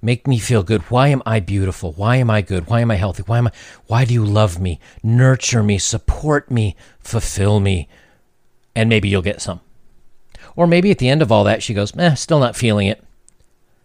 Make 0.00 0.26
me 0.26 0.38
feel 0.38 0.62
good. 0.62 0.80
Why 0.82 1.08
am 1.08 1.22
I 1.26 1.40
beautiful? 1.40 1.92
Why 1.92 2.16
am 2.16 2.30
I 2.30 2.40
good? 2.40 2.68
Why 2.68 2.80
am 2.80 2.90
I 2.90 2.94
healthy? 2.94 3.22
Why 3.26 3.36
am 3.36 3.48
I 3.48 3.52
why 3.88 4.06
do 4.06 4.14
you 4.14 4.24
love 4.24 4.58
me? 4.58 4.80
Nurture 5.02 5.62
me, 5.62 5.76
support 5.76 6.50
me, 6.50 6.76
fulfill 6.98 7.60
me. 7.60 7.88
And 8.74 8.88
maybe 8.88 9.10
you'll 9.10 9.20
get 9.20 9.42
some. 9.42 9.60
Or 10.56 10.66
maybe 10.66 10.90
at 10.90 10.96
the 10.96 11.10
end 11.10 11.20
of 11.20 11.30
all 11.30 11.44
that 11.44 11.62
she 11.62 11.74
goes, 11.74 11.94
"Eh, 11.98 12.14
still 12.14 12.38
not 12.38 12.56
feeling 12.56 12.86
it." 12.86 13.04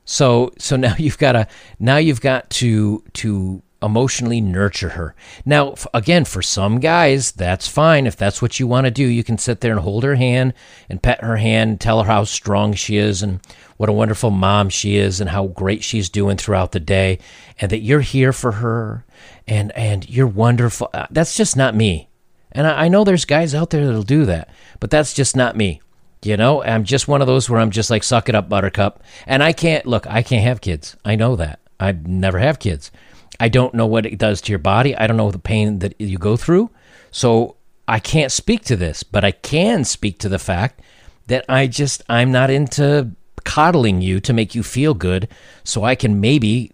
So 0.05 0.51
so 0.57 0.75
now 0.77 0.95
you've 0.97 1.17
got 1.17 1.33
to 1.33 1.47
now 1.79 1.97
you've 1.97 2.21
got 2.21 2.49
to 2.51 3.03
to 3.13 3.61
emotionally 3.83 4.41
nurture 4.41 4.89
her. 4.89 5.15
Now 5.45 5.75
again 5.93 6.25
for 6.25 6.41
some 6.41 6.79
guys 6.79 7.33
that's 7.33 7.67
fine 7.67 8.07
if 8.07 8.15
that's 8.15 8.41
what 8.41 8.59
you 8.59 8.67
want 8.67 8.85
to 8.85 8.91
do. 8.91 9.05
You 9.05 9.23
can 9.23 9.37
sit 9.37 9.61
there 9.61 9.71
and 9.71 9.81
hold 9.81 10.03
her 10.03 10.15
hand 10.15 10.53
and 10.89 11.03
pet 11.03 11.23
her 11.23 11.37
hand, 11.37 11.81
tell 11.81 12.01
her 12.01 12.07
how 12.07 12.23
strong 12.23 12.73
she 12.73 12.97
is 12.97 13.21
and 13.21 13.41
what 13.77 13.89
a 13.89 13.93
wonderful 13.93 14.31
mom 14.31 14.69
she 14.69 14.95
is 14.95 15.19
and 15.19 15.29
how 15.29 15.47
great 15.47 15.83
she's 15.83 16.09
doing 16.09 16.37
throughout 16.37 16.71
the 16.71 16.79
day 16.79 17.19
and 17.59 17.71
that 17.71 17.81
you're 17.81 17.99
here 18.01 18.31
for 18.31 18.53
her 18.53 19.05
and 19.47 19.71
and 19.73 20.09
you're 20.09 20.25
wonderful. 20.27 20.89
Uh, 20.93 21.07
That's 21.11 21.35
just 21.35 21.57
not 21.57 21.75
me. 21.75 22.09
And 22.51 22.65
I, 22.65 22.85
I 22.85 22.87
know 22.87 23.03
there's 23.03 23.25
guys 23.25 23.53
out 23.53 23.69
there 23.69 23.85
that'll 23.85 24.03
do 24.03 24.25
that, 24.25 24.49
but 24.79 24.89
that's 24.89 25.13
just 25.13 25.35
not 25.35 25.57
me. 25.57 25.81
You 26.25 26.37
know, 26.37 26.63
I'm 26.63 26.83
just 26.83 27.07
one 27.07 27.21
of 27.21 27.27
those 27.27 27.49
where 27.49 27.59
I'm 27.59 27.71
just 27.71 27.89
like, 27.89 28.03
suck 28.03 28.29
it 28.29 28.35
up, 28.35 28.49
buttercup. 28.49 29.03
And 29.27 29.43
I 29.43 29.53
can't, 29.53 29.85
look, 29.85 30.07
I 30.07 30.23
can't 30.23 30.43
have 30.43 30.61
kids. 30.61 30.97
I 31.05 31.15
know 31.15 31.35
that. 31.35 31.59
I 31.79 31.91
never 31.91 32.39
have 32.39 32.59
kids. 32.59 32.91
I 33.39 33.49
don't 33.49 33.73
know 33.73 33.85
what 33.85 34.05
it 34.05 34.17
does 34.17 34.41
to 34.41 34.51
your 34.51 34.59
body. 34.59 34.95
I 34.95 35.07
don't 35.07 35.17
know 35.17 35.31
the 35.31 35.39
pain 35.39 35.79
that 35.79 35.99
you 35.99 36.17
go 36.17 36.35
through. 36.35 36.71
So 37.11 37.57
I 37.87 37.99
can't 37.99 38.31
speak 38.31 38.63
to 38.65 38.75
this, 38.75 39.03
but 39.03 39.23
I 39.23 39.31
can 39.31 39.83
speak 39.83 40.19
to 40.19 40.29
the 40.29 40.39
fact 40.39 40.81
that 41.27 41.45
I 41.47 41.67
just, 41.67 42.01
I'm 42.09 42.31
not 42.31 42.49
into 42.49 43.11
coddling 43.43 44.01
you 44.01 44.19
to 44.19 44.33
make 44.33 44.55
you 44.55 44.63
feel 44.63 44.93
good 44.93 45.27
so 45.63 45.83
I 45.83 45.95
can 45.95 46.19
maybe 46.19 46.71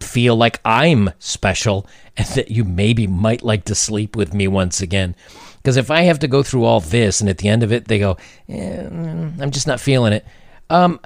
feel 0.00 0.36
like 0.36 0.60
I'm 0.64 1.10
special 1.18 1.86
and 2.16 2.26
that 2.28 2.50
you 2.50 2.64
maybe 2.64 3.06
might 3.06 3.42
like 3.42 3.64
to 3.64 3.74
sleep 3.74 4.14
with 4.14 4.34
me 4.34 4.46
once 4.46 4.82
again. 4.82 5.16
Because 5.62 5.76
if 5.76 5.90
I 5.90 6.02
have 6.02 6.20
to 6.20 6.28
go 6.28 6.42
through 6.42 6.64
all 6.64 6.80
this 6.80 7.20
and 7.20 7.28
at 7.28 7.38
the 7.38 7.48
end 7.48 7.62
of 7.62 7.72
it 7.72 7.86
they 7.86 7.98
go, 7.98 8.16
eh, 8.48 8.86
I'm 8.86 9.50
just 9.50 9.66
not 9.66 9.80
feeling 9.80 10.12
it. 10.12 10.24
Um, 10.70 11.00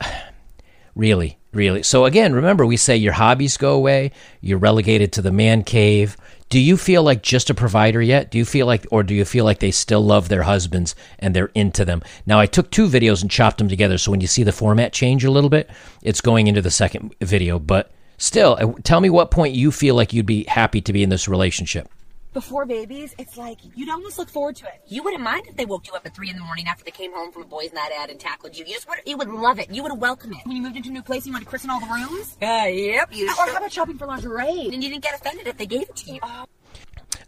really, 0.94 1.38
really. 1.52 1.82
So 1.82 2.04
again, 2.04 2.32
remember 2.32 2.64
we 2.64 2.76
say 2.76 2.96
your 2.96 3.14
hobbies 3.14 3.56
go 3.56 3.74
away, 3.74 4.12
you're 4.40 4.58
relegated 4.58 5.12
to 5.12 5.22
the 5.22 5.32
man 5.32 5.64
cave. 5.64 6.16
Do 6.50 6.60
you 6.60 6.76
feel 6.76 7.02
like 7.02 7.22
just 7.22 7.50
a 7.50 7.54
provider 7.54 8.00
yet? 8.00 8.30
Do 8.30 8.38
you 8.38 8.44
feel 8.44 8.66
like, 8.66 8.86
or 8.92 9.02
do 9.02 9.14
you 9.14 9.24
feel 9.24 9.44
like 9.44 9.58
they 9.58 9.72
still 9.72 10.02
love 10.02 10.28
their 10.28 10.44
husbands 10.44 10.94
and 11.18 11.34
they're 11.34 11.50
into 11.54 11.84
them? 11.84 12.02
Now, 12.26 12.38
I 12.38 12.46
took 12.46 12.70
two 12.70 12.86
videos 12.86 13.22
and 13.22 13.30
chopped 13.30 13.58
them 13.58 13.68
together, 13.68 13.98
so 13.98 14.12
when 14.12 14.20
you 14.20 14.28
see 14.28 14.44
the 14.44 14.52
format 14.52 14.92
change 14.92 15.24
a 15.24 15.32
little 15.32 15.50
bit, 15.50 15.68
it's 16.02 16.20
going 16.20 16.46
into 16.46 16.62
the 16.62 16.70
second 16.70 17.14
video. 17.20 17.58
But 17.58 17.90
still, 18.18 18.56
uh, 18.60 18.72
tell 18.84 19.00
me 19.00 19.10
what 19.10 19.32
point 19.32 19.54
you 19.54 19.72
feel 19.72 19.96
like 19.96 20.12
you'd 20.12 20.26
be 20.26 20.44
happy 20.44 20.80
to 20.82 20.92
be 20.92 21.02
in 21.02 21.08
this 21.08 21.26
relationship 21.26 21.88
before 22.34 22.66
babies, 22.66 23.14
it's 23.16 23.38
like 23.38 23.58
you'd 23.74 23.88
almost 23.88 24.18
look 24.18 24.28
forward 24.28 24.56
to 24.56 24.66
it. 24.66 24.82
You 24.86 25.02
wouldn't 25.02 25.22
mind 25.22 25.46
if 25.46 25.56
they 25.56 25.64
woke 25.64 25.86
you 25.86 25.94
up 25.94 26.04
at 26.04 26.14
three 26.14 26.28
in 26.28 26.36
the 26.36 26.42
morning 26.42 26.66
after 26.68 26.84
they 26.84 26.90
came 26.90 27.12
home 27.12 27.32
from 27.32 27.42
a 27.42 27.46
boys' 27.46 27.72
night 27.72 27.90
out 27.98 28.10
and 28.10 28.20
tackled 28.20 28.58
you. 28.58 28.64
You 28.66 28.74
just 28.74 28.88
would, 28.88 28.98
you 29.06 29.16
would 29.16 29.28
love 29.28 29.58
it. 29.58 29.70
You 29.70 29.82
would 29.84 29.98
welcome 29.98 30.32
it. 30.32 30.44
When 30.44 30.56
you 30.56 30.62
moved 30.62 30.76
into 30.76 30.90
a 30.90 30.92
new 30.92 31.02
place, 31.02 31.24
you 31.24 31.32
wanted 31.32 31.44
to 31.44 31.50
christen 31.50 31.70
all 31.70 31.80
the 31.80 31.86
rooms. 31.86 32.36
Uh, 32.42 32.66
yep. 32.66 33.08
You 33.14 33.28
or 33.28 33.46
how 33.46 33.56
about 33.56 33.72
shopping 33.72 33.96
for 33.96 34.06
lingerie? 34.06 34.68
And 34.72 34.82
you 34.82 34.90
didn't 34.90 35.02
get 35.02 35.14
offended 35.14 35.46
if 35.46 35.56
they 35.56 35.66
gave 35.66 35.82
it 35.82 35.96
to 35.96 36.12
you. 36.12 36.20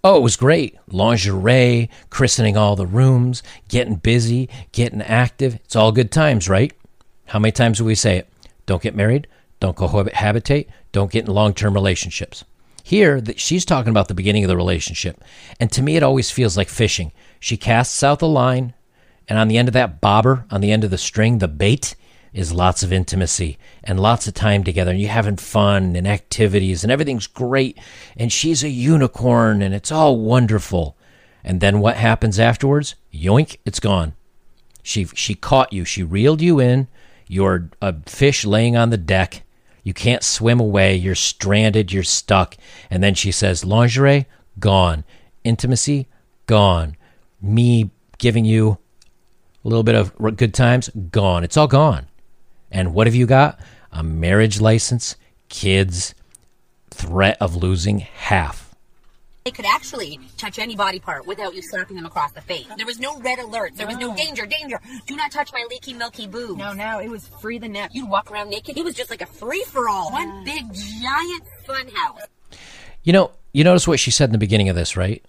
Oh, 0.04 0.16
it 0.18 0.22
was 0.22 0.36
great. 0.36 0.76
Lingerie, 0.88 1.88
christening 2.10 2.56
all 2.56 2.76
the 2.76 2.86
rooms, 2.86 3.42
getting 3.68 3.96
busy, 3.96 4.48
getting 4.72 5.02
active. 5.02 5.54
It's 5.54 5.76
all 5.76 5.92
good 5.92 6.10
times, 6.10 6.48
right? 6.48 6.72
How 7.26 7.38
many 7.38 7.52
times 7.52 7.78
do 7.78 7.84
we 7.84 7.94
say 7.94 8.18
it? 8.18 8.28
Don't 8.66 8.82
get 8.82 8.94
married, 8.94 9.28
don't 9.60 9.76
cohabitate, 9.76 10.66
don't 10.92 11.10
get 11.10 11.26
in 11.26 11.32
long 11.32 11.54
term 11.54 11.74
relationships. 11.74 12.44
Here, 12.86 13.20
that 13.20 13.40
she's 13.40 13.64
talking 13.64 13.90
about 13.90 14.06
the 14.06 14.14
beginning 14.14 14.44
of 14.44 14.48
the 14.48 14.56
relationship. 14.56 15.24
And 15.58 15.72
to 15.72 15.82
me, 15.82 15.96
it 15.96 16.04
always 16.04 16.30
feels 16.30 16.56
like 16.56 16.68
fishing. 16.68 17.10
She 17.40 17.56
casts 17.56 18.00
out 18.04 18.20
the 18.20 18.28
line, 18.28 18.74
and 19.26 19.40
on 19.40 19.48
the 19.48 19.58
end 19.58 19.66
of 19.66 19.74
that 19.74 20.00
bobber, 20.00 20.44
on 20.52 20.60
the 20.60 20.70
end 20.70 20.84
of 20.84 20.92
the 20.92 20.96
string, 20.96 21.38
the 21.38 21.48
bait, 21.48 21.96
is 22.32 22.52
lots 22.52 22.84
of 22.84 22.92
intimacy 22.92 23.58
and 23.82 23.98
lots 23.98 24.28
of 24.28 24.34
time 24.34 24.62
together 24.62 24.92
and 24.92 25.00
you're 25.00 25.10
having 25.10 25.36
fun 25.36 25.96
and 25.96 26.06
activities 26.06 26.84
and 26.84 26.92
everything's 26.92 27.26
great 27.26 27.76
and 28.16 28.32
she's 28.32 28.62
a 28.62 28.68
unicorn 28.68 29.62
and 29.62 29.74
it's 29.74 29.90
all 29.90 30.20
wonderful. 30.20 30.96
And 31.42 31.60
then 31.60 31.80
what 31.80 31.96
happens 31.96 32.38
afterwards? 32.38 32.94
Yoink, 33.12 33.56
it's 33.64 33.80
gone. 33.80 34.14
She 34.84 35.06
she 35.06 35.34
caught 35.34 35.72
you. 35.72 35.84
She 35.84 36.04
reeled 36.04 36.40
you 36.40 36.60
in. 36.60 36.86
You're 37.26 37.68
a 37.82 37.86
uh, 37.86 37.92
fish 38.06 38.44
laying 38.44 38.76
on 38.76 38.90
the 38.90 38.96
deck 38.96 39.42
you 39.86 39.94
can't 39.94 40.24
swim 40.24 40.58
away. 40.58 40.96
You're 40.96 41.14
stranded. 41.14 41.92
You're 41.92 42.02
stuck. 42.02 42.56
And 42.90 43.04
then 43.04 43.14
she 43.14 43.30
says, 43.30 43.64
lingerie, 43.64 44.26
gone. 44.58 45.04
Intimacy, 45.44 46.08
gone. 46.46 46.96
Me 47.40 47.92
giving 48.18 48.44
you 48.44 48.78
a 49.64 49.68
little 49.68 49.84
bit 49.84 49.94
of 49.94 50.12
good 50.36 50.52
times, 50.52 50.88
gone. 50.88 51.44
It's 51.44 51.56
all 51.56 51.68
gone. 51.68 52.08
And 52.68 52.94
what 52.94 53.06
have 53.06 53.14
you 53.14 53.26
got? 53.26 53.60
A 53.92 54.02
marriage 54.02 54.60
license, 54.60 55.14
kids, 55.48 56.16
threat 56.90 57.36
of 57.40 57.54
losing 57.54 58.00
half. 58.00 58.65
They 59.46 59.52
could 59.52 59.64
actually 59.64 60.18
touch 60.38 60.58
any 60.58 60.74
body 60.74 60.98
part 60.98 61.24
without 61.24 61.54
you 61.54 61.62
slapping 61.62 61.94
them 61.94 62.04
across 62.04 62.32
the 62.32 62.40
face. 62.40 62.66
There 62.76 62.84
was 62.84 62.98
no 62.98 63.16
red 63.20 63.38
alert. 63.38 63.76
There 63.76 63.86
was 63.86 63.96
no 63.96 64.12
danger, 64.16 64.44
danger. 64.44 64.80
Do 65.06 65.14
not 65.14 65.30
touch 65.30 65.52
my 65.52 65.64
leaky, 65.70 65.94
milky 65.94 66.26
boob. 66.26 66.58
No, 66.58 66.72
no, 66.72 66.98
it 66.98 67.08
was 67.08 67.28
free 67.40 67.58
the 67.58 67.68
nip. 67.68 67.90
You'd 67.94 68.10
walk 68.10 68.32
around 68.32 68.50
naked. 68.50 68.76
It 68.76 68.82
was 68.82 68.96
just 68.96 69.08
like 69.08 69.22
a 69.22 69.26
free 69.26 69.64
for 69.68 69.88
all. 69.88 70.10
One 70.10 70.42
big 70.44 70.64
giant 70.74 71.44
fun 71.64 71.86
house. 71.94 72.22
You 73.04 73.12
know, 73.12 73.30
you 73.52 73.62
notice 73.62 73.86
what 73.86 74.00
she 74.00 74.10
said 74.10 74.30
in 74.30 74.32
the 74.32 74.38
beginning 74.38 74.68
of 74.68 74.74
this, 74.74 74.96
right? 74.96 75.24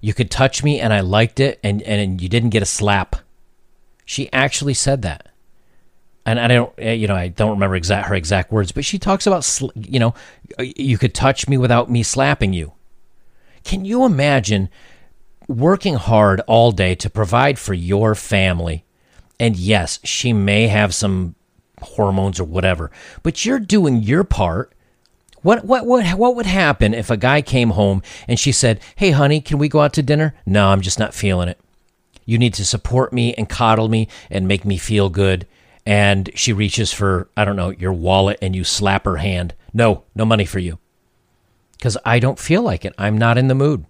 You 0.00 0.14
could 0.14 0.28
touch 0.28 0.64
me 0.64 0.80
and 0.80 0.92
I 0.92 0.98
liked 0.98 1.38
it, 1.38 1.60
and, 1.62 1.80
and 1.82 2.20
you 2.20 2.28
didn't 2.28 2.50
get 2.50 2.64
a 2.64 2.66
slap. 2.66 3.14
She 4.04 4.32
actually 4.32 4.74
said 4.74 5.02
that 5.02 5.28
and 6.26 6.40
I 6.40 6.48
don't, 6.48 6.72
eh, 6.76 6.94
you 6.94 7.06
know, 7.06 7.14
I 7.14 7.28
don't 7.28 7.50
remember 7.50 7.76
exact 7.76 8.08
her 8.08 8.16
exact 8.16 8.50
words, 8.50 8.72
but 8.72 8.84
she 8.84 8.98
talks 8.98 9.28
about, 9.28 9.48
you 9.76 10.00
know, 10.00 10.12
you 10.58 10.98
could 10.98 11.14
touch 11.14 11.46
me 11.46 11.56
without 11.56 11.88
me 11.88 12.02
slapping 12.02 12.52
you. 12.52 12.72
Can 13.64 13.84
you 13.84 14.04
imagine 14.04 14.68
working 15.48 15.94
hard 15.94 16.40
all 16.46 16.72
day 16.72 16.94
to 16.96 17.10
provide 17.10 17.58
for 17.58 17.74
your 17.74 18.14
family? 18.14 18.84
And 19.38 19.56
yes, 19.56 19.98
she 20.04 20.32
may 20.32 20.68
have 20.68 20.94
some 20.94 21.34
hormones 21.80 22.38
or 22.38 22.44
whatever, 22.44 22.90
but 23.22 23.44
you're 23.44 23.58
doing 23.58 24.02
your 24.02 24.24
part. 24.24 24.72
What 25.42 25.64
what 25.64 25.84
what 25.86 26.06
what 26.16 26.36
would 26.36 26.46
happen 26.46 26.94
if 26.94 27.10
a 27.10 27.16
guy 27.16 27.42
came 27.42 27.70
home 27.70 28.02
and 28.28 28.38
she 28.38 28.52
said, 28.52 28.80
"Hey 28.94 29.10
honey, 29.10 29.40
can 29.40 29.58
we 29.58 29.68
go 29.68 29.80
out 29.80 29.92
to 29.94 30.02
dinner?" 30.02 30.34
"No, 30.46 30.68
I'm 30.68 30.80
just 30.80 31.00
not 31.00 31.14
feeling 31.14 31.48
it." 31.48 31.58
You 32.24 32.38
need 32.38 32.54
to 32.54 32.64
support 32.64 33.12
me 33.12 33.34
and 33.34 33.48
coddle 33.48 33.88
me 33.88 34.06
and 34.30 34.46
make 34.46 34.64
me 34.64 34.78
feel 34.78 35.08
good. 35.08 35.46
And 35.84 36.30
she 36.36 36.52
reaches 36.52 36.92
for, 36.92 37.28
I 37.36 37.44
don't 37.44 37.56
know, 37.56 37.70
your 37.70 37.92
wallet 37.92 38.38
and 38.40 38.54
you 38.54 38.62
slap 38.62 39.04
her 39.04 39.16
hand. 39.16 39.54
No, 39.74 40.04
no 40.14 40.24
money 40.24 40.44
for 40.44 40.60
you 40.60 40.78
because 41.82 41.98
I 42.04 42.20
don't 42.20 42.38
feel 42.38 42.62
like 42.62 42.84
it. 42.84 42.94
I'm 42.96 43.18
not 43.18 43.36
in 43.36 43.48
the 43.48 43.56
mood. 43.56 43.84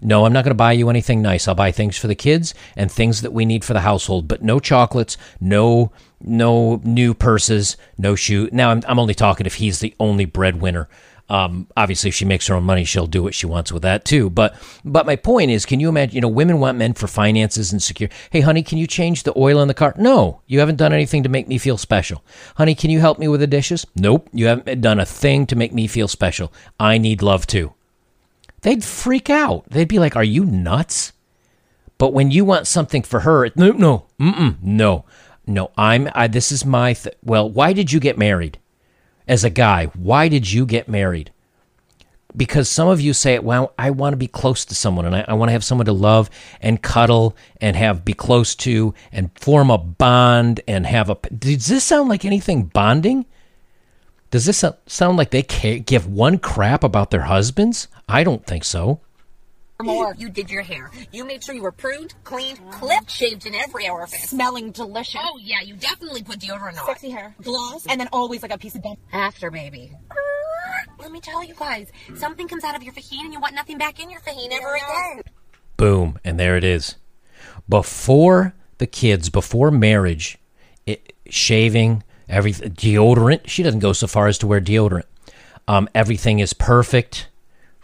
No, 0.00 0.24
I'm 0.24 0.32
not 0.32 0.44
going 0.44 0.52
to 0.52 0.54
buy 0.54 0.74
you 0.74 0.88
anything 0.88 1.22
nice. 1.22 1.48
I'll 1.48 1.56
buy 1.56 1.72
things 1.72 1.96
for 1.96 2.06
the 2.06 2.14
kids 2.14 2.54
and 2.76 2.88
things 2.88 3.20
that 3.22 3.32
we 3.32 3.44
need 3.44 3.64
for 3.64 3.72
the 3.72 3.80
household, 3.80 4.28
but 4.28 4.44
no 4.44 4.60
chocolates, 4.60 5.16
no 5.40 5.90
no 6.20 6.80
new 6.84 7.14
purses, 7.14 7.76
no 7.98 8.14
shoe. 8.14 8.48
Now 8.52 8.70
I'm 8.70 8.82
I'm 8.86 9.00
only 9.00 9.14
talking 9.14 9.44
if 9.44 9.56
he's 9.56 9.80
the 9.80 9.92
only 9.98 10.24
breadwinner. 10.24 10.88
Um, 11.32 11.66
obviously, 11.78 12.08
if 12.08 12.14
she 12.14 12.26
makes 12.26 12.46
her 12.48 12.54
own 12.54 12.64
money, 12.64 12.84
she'll 12.84 13.06
do 13.06 13.22
what 13.22 13.34
she 13.34 13.46
wants 13.46 13.72
with 13.72 13.80
that 13.84 14.04
too. 14.04 14.28
But 14.28 14.54
but 14.84 15.06
my 15.06 15.16
point 15.16 15.50
is, 15.50 15.64
can 15.64 15.80
you 15.80 15.88
imagine? 15.88 16.14
You 16.14 16.20
know, 16.20 16.28
women 16.28 16.60
want 16.60 16.76
men 16.76 16.92
for 16.92 17.06
finances 17.06 17.72
and 17.72 17.82
secure. 17.82 18.10
Hey, 18.28 18.42
honey, 18.42 18.62
can 18.62 18.76
you 18.76 18.86
change 18.86 19.22
the 19.22 19.32
oil 19.34 19.62
in 19.62 19.68
the 19.68 19.72
car? 19.72 19.94
No, 19.96 20.42
you 20.46 20.58
haven't 20.60 20.76
done 20.76 20.92
anything 20.92 21.22
to 21.22 21.30
make 21.30 21.48
me 21.48 21.56
feel 21.56 21.78
special. 21.78 22.22
Honey, 22.56 22.74
can 22.74 22.90
you 22.90 23.00
help 23.00 23.18
me 23.18 23.28
with 23.28 23.40
the 23.40 23.46
dishes? 23.46 23.86
Nope, 23.96 24.28
you 24.34 24.44
haven't 24.44 24.82
done 24.82 25.00
a 25.00 25.06
thing 25.06 25.46
to 25.46 25.56
make 25.56 25.72
me 25.72 25.86
feel 25.86 26.06
special. 26.06 26.52
I 26.78 26.98
need 26.98 27.22
love 27.22 27.46
too. 27.46 27.72
They'd 28.60 28.84
freak 28.84 29.30
out. 29.30 29.64
They'd 29.70 29.88
be 29.88 29.98
like, 29.98 30.16
"Are 30.16 30.22
you 30.22 30.44
nuts?" 30.44 31.14
But 31.96 32.12
when 32.12 32.30
you 32.30 32.44
want 32.44 32.66
something 32.66 33.00
for 33.00 33.20
her, 33.20 33.48
no, 33.56 33.70
no, 33.70 34.04
mm-mm, 34.20 34.56
no, 34.60 35.06
no. 35.46 35.70
I'm. 35.78 36.10
I, 36.14 36.26
this 36.26 36.52
is 36.52 36.66
my. 36.66 36.92
Th- 36.92 37.16
well, 37.24 37.48
why 37.48 37.72
did 37.72 37.90
you 37.90 38.00
get 38.00 38.18
married? 38.18 38.58
As 39.26 39.44
a 39.44 39.50
guy, 39.50 39.86
why 39.86 40.28
did 40.28 40.50
you 40.50 40.66
get 40.66 40.88
married? 40.88 41.32
Because 42.34 42.68
some 42.68 42.88
of 42.88 43.00
you 43.00 43.12
say, 43.12 43.38
well, 43.38 43.74
I 43.78 43.90
want 43.90 44.14
to 44.14 44.16
be 44.16 44.26
close 44.26 44.64
to 44.64 44.74
someone 44.74 45.04
and 45.04 45.14
I, 45.14 45.24
I 45.28 45.34
want 45.34 45.50
to 45.50 45.52
have 45.52 45.64
someone 45.64 45.84
to 45.86 45.92
love 45.92 46.30
and 46.62 46.80
cuddle 46.80 47.36
and 47.60 47.76
have 47.76 48.04
be 48.04 48.14
close 48.14 48.54
to 48.56 48.94
and 49.12 49.30
form 49.38 49.70
a 49.70 49.76
bond 49.76 50.62
and 50.66 50.86
have 50.86 51.10
a. 51.10 51.16
Does 51.36 51.66
this 51.66 51.84
sound 51.84 52.08
like 52.08 52.24
anything 52.24 52.64
bonding? 52.64 53.26
Does 54.30 54.46
this 54.46 54.64
sound 54.86 55.18
like 55.18 55.30
they 55.30 55.42
give 55.42 56.06
one 56.06 56.38
crap 56.38 56.82
about 56.82 57.10
their 57.10 57.22
husbands? 57.22 57.88
I 58.08 58.24
don't 58.24 58.46
think 58.46 58.64
so 58.64 59.00
more. 59.82 60.14
You 60.18 60.28
did 60.28 60.50
your 60.50 60.62
hair. 60.62 60.90
You 61.12 61.24
made 61.24 61.42
sure 61.44 61.54
you 61.54 61.62
were 61.62 61.72
pruned, 61.72 62.14
cleaned, 62.24 62.60
clipped, 62.70 63.10
shaved 63.10 63.46
in 63.46 63.54
every 63.54 63.88
orifice. 63.88 64.30
Smelling 64.30 64.72
delicious. 64.72 65.20
Oh, 65.22 65.38
yeah, 65.40 65.60
you 65.62 65.76
definitely 65.76 66.22
put 66.22 66.38
deodorant 66.38 66.78
on. 66.78 66.86
Sexy 66.86 67.10
hair. 67.10 67.34
Gloss. 67.42 67.86
And 67.86 68.00
then 68.00 68.08
always 68.12 68.42
like 68.42 68.52
a 68.52 68.58
piece 68.58 68.74
of 68.74 68.82
bed. 68.82 68.96
After, 69.12 69.50
baby. 69.50 69.92
Let 70.98 71.10
me 71.10 71.20
tell 71.20 71.44
you 71.44 71.54
guys, 71.54 71.88
something 72.14 72.48
comes 72.48 72.64
out 72.64 72.76
of 72.76 72.82
your 72.82 72.92
vagina 72.92 73.24
and 73.24 73.32
you 73.32 73.40
want 73.40 73.54
nothing 73.54 73.78
back 73.78 74.00
in 74.00 74.10
your 74.10 74.20
vagina 74.20 74.54
ever 74.54 74.74
again. 74.74 75.22
Boom, 75.76 76.18
and 76.24 76.38
there 76.38 76.56
it 76.56 76.64
is. 76.64 76.96
Before 77.68 78.54
the 78.78 78.86
kids, 78.86 79.28
before 79.28 79.70
marriage, 79.70 80.38
it, 80.86 81.12
shaving, 81.28 82.02
everything, 82.28 82.70
deodorant. 82.70 83.48
She 83.48 83.62
doesn't 83.62 83.80
go 83.80 83.92
so 83.92 84.06
far 84.06 84.26
as 84.28 84.38
to 84.38 84.46
wear 84.46 84.60
deodorant. 84.60 85.04
Um, 85.68 85.88
everything 85.94 86.38
is 86.40 86.52
perfect, 86.52 87.28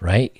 right? 0.00 0.32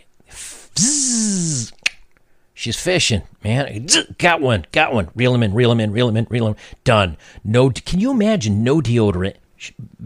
She's 2.54 2.80
fishing, 2.80 3.22
man. 3.44 3.86
Got 4.18 4.40
one, 4.40 4.66
got 4.72 4.92
one. 4.92 5.10
Reel 5.14 5.34
him 5.34 5.42
in, 5.42 5.54
reel 5.54 5.70
him 5.70 5.80
in, 5.80 5.92
reel 5.92 6.08
him 6.08 6.16
in, 6.16 6.26
reel 6.28 6.48
him. 6.48 6.56
Done. 6.82 7.16
No. 7.44 7.70
Can 7.70 8.00
you 8.00 8.10
imagine 8.10 8.64
no 8.64 8.80
deodorant? 8.80 9.36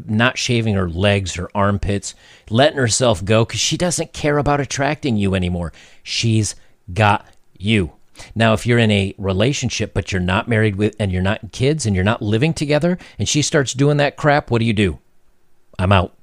Not 0.07 0.39
shaving 0.39 0.75
her 0.75 0.89
legs, 0.89 1.35
her 1.35 1.51
armpits, 1.55 2.15
letting 2.51 2.79
herself 2.79 3.25
go 3.25 3.45
because 3.45 3.61
she 3.61 3.77
doesn't 3.77 4.13
care 4.13 4.39
about 4.39 4.61
attracting 4.61 5.17
you 5.17 5.35
anymore. 5.35 5.73
She's 6.03 6.55
got 6.93 7.27
you. 7.59 7.93
Now, 8.35 8.53
if 8.53 8.67
you're 8.67 8.79
in 8.79 8.91
a 8.91 9.15
relationship 9.19 9.95
but 9.95 10.13
you're 10.13 10.21
not 10.21 10.49
married 10.49 10.77
with 10.77 10.95
and 10.99 11.11
you're 11.11 11.23
not 11.23 11.53
kids 11.53 11.87
and 11.87 11.95
you're 11.95 12.05
not 12.05 12.23
living 12.23 12.55
together 12.55 12.99
and 13.19 13.29
she 13.29 13.43
starts 13.43 13.73
doing 13.73 13.97
that 13.97 14.17
crap, 14.17 14.51
what 14.51 14.59
do 14.59 14.65
you 14.65 14.73
do? 14.73 14.99
I'm 15.79 15.93
out. 15.93 16.15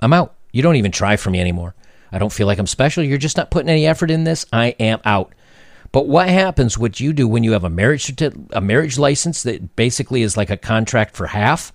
I'm 0.00 0.12
out. 0.12 0.34
You 0.52 0.62
don't 0.62 0.76
even 0.76 0.92
try 0.92 1.16
for 1.16 1.30
me 1.30 1.40
anymore. 1.40 1.74
I 2.12 2.18
don't 2.18 2.32
feel 2.32 2.46
like 2.46 2.58
I'm 2.58 2.66
special. 2.66 3.02
You're 3.02 3.18
just 3.18 3.36
not 3.36 3.50
putting 3.50 3.68
any 3.68 3.86
effort 3.86 4.10
in 4.10 4.24
this. 4.24 4.46
I 4.52 4.68
am 4.78 5.00
out. 5.04 5.32
But 5.92 6.08
what 6.08 6.28
happens? 6.28 6.76
What 6.76 7.00
you 7.00 7.12
do 7.12 7.26
when 7.28 7.44
you 7.44 7.52
have 7.52 7.64
a 7.64 7.70
marriage 7.70 8.12
a 8.50 8.60
marriage 8.60 8.98
license 8.98 9.42
that 9.44 9.76
basically 9.76 10.22
is 10.22 10.36
like 10.36 10.50
a 10.50 10.56
contract 10.56 11.16
for 11.16 11.28
half? 11.28 11.72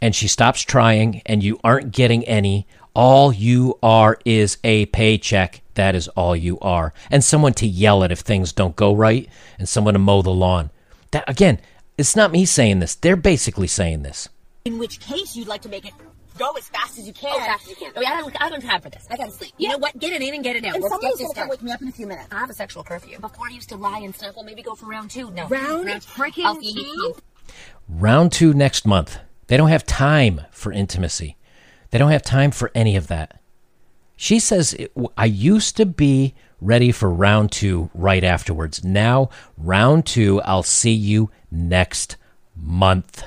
and 0.00 0.14
she 0.14 0.28
stops 0.28 0.62
trying 0.62 1.22
and 1.26 1.42
you 1.42 1.58
aren't 1.64 1.92
getting 1.92 2.24
any, 2.24 2.66
all 2.94 3.32
you 3.32 3.78
are 3.82 4.18
is 4.24 4.58
a 4.64 4.86
paycheck. 4.86 5.62
That 5.74 5.94
is 5.94 6.08
all 6.08 6.34
you 6.34 6.58
are. 6.60 6.92
And 7.10 7.22
someone 7.22 7.54
to 7.54 7.66
yell 7.66 8.02
at 8.04 8.12
if 8.12 8.20
things 8.20 8.52
don't 8.52 8.76
go 8.76 8.94
right 8.94 9.28
and 9.58 9.68
someone 9.68 9.94
to 9.94 9.98
mow 9.98 10.22
the 10.22 10.30
lawn. 10.30 10.70
That 11.10 11.28
again, 11.28 11.60
it's 11.98 12.16
not 12.16 12.32
me 12.32 12.44
saying 12.44 12.80
this. 12.80 12.94
They're 12.94 13.16
basically 13.16 13.66
saying 13.66 14.02
this. 14.02 14.28
In 14.64 14.78
which 14.78 15.00
case, 15.00 15.36
you'd 15.36 15.48
like 15.48 15.62
to 15.62 15.68
make 15.68 15.86
it 15.86 15.92
Go 16.38 16.52
as 16.52 16.68
fast 16.68 16.98
as 16.98 17.06
you 17.06 17.12
can. 17.12 17.32
Oh, 17.34 17.38
fast 17.38 17.64
as 17.64 17.70
you 17.70 17.76
can. 17.76 17.92
Oh, 17.96 18.00
yeah, 18.00 18.10
I 18.12 18.20
don't, 18.20 18.36
I 18.42 18.48
don't 18.50 18.62
have 18.62 18.70
time 18.70 18.80
for 18.82 18.90
this. 18.90 19.06
I 19.10 19.16
gotta 19.16 19.30
sleep. 19.30 19.52
You 19.58 19.68
know 19.70 19.78
what? 19.78 19.98
Get 19.98 20.12
it 20.12 20.22
in 20.22 20.34
and 20.34 20.44
get 20.44 20.56
it 20.56 20.64
out. 20.64 20.74
And 20.74 20.82
Let's 20.82 20.92
someone's 20.94 21.16
get 21.16 21.24
this 21.28 21.32
gonna 21.34 21.40
come 21.46 21.48
wake 21.50 21.62
me 21.62 21.72
up 21.72 21.82
in 21.82 21.88
a 21.88 21.92
few 21.92 22.06
minutes. 22.06 22.28
I 22.30 22.38
have 22.40 22.50
a 22.50 22.54
sexual 22.54 22.84
curfew. 22.84 23.18
Before 23.18 23.46
I 23.46 23.50
used 23.50 23.68
to 23.70 23.76
lie 23.76 23.98
and 24.00 24.14
snuffle, 24.14 24.42
maybe 24.42 24.62
go 24.62 24.74
for 24.74 24.86
round 24.86 25.10
two. 25.10 25.30
No. 25.30 25.46
Round 25.48 25.88
freaking 25.88 26.44
I'll 26.44 26.60
see 26.60 26.70
you- 26.72 27.14
two? 27.14 27.22
Round 27.88 28.32
two 28.32 28.52
next 28.52 28.86
month. 28.86 29.18
They 29.46 29.56
don't 29.56 29.68
have 29.68 29.86
time 29.86 30.42
for 30.50 30.72
intimacy. 30.72 31.36
They 31.90 31.98
don't 31.98 32.10
have 32.10 32.22
time 32.22 32.50
for 32.50 32.70
any 32.74 32.96
of 32.96 33.06
that. 33.06 33.40
She 34.16 34.38
says, 34.40 34.74
I 35.16 35.26
used 35.26 35.76
to 35.76 35.86
be 35.86 36.34
ready 36.60 36.90
for 36.90 37.10
round 37.10 37.52
two 37.52 37.90
right 37.94 38.24
afterwards. 38.24 38.82
Now, 38.82 39.28
round 39.56 40.06
two, 40.06 40.40
I'll 40.42 40.62
see 40.62 40.92
you 40.92 41.30
next 41.50 42.16
month. 42.56 43.24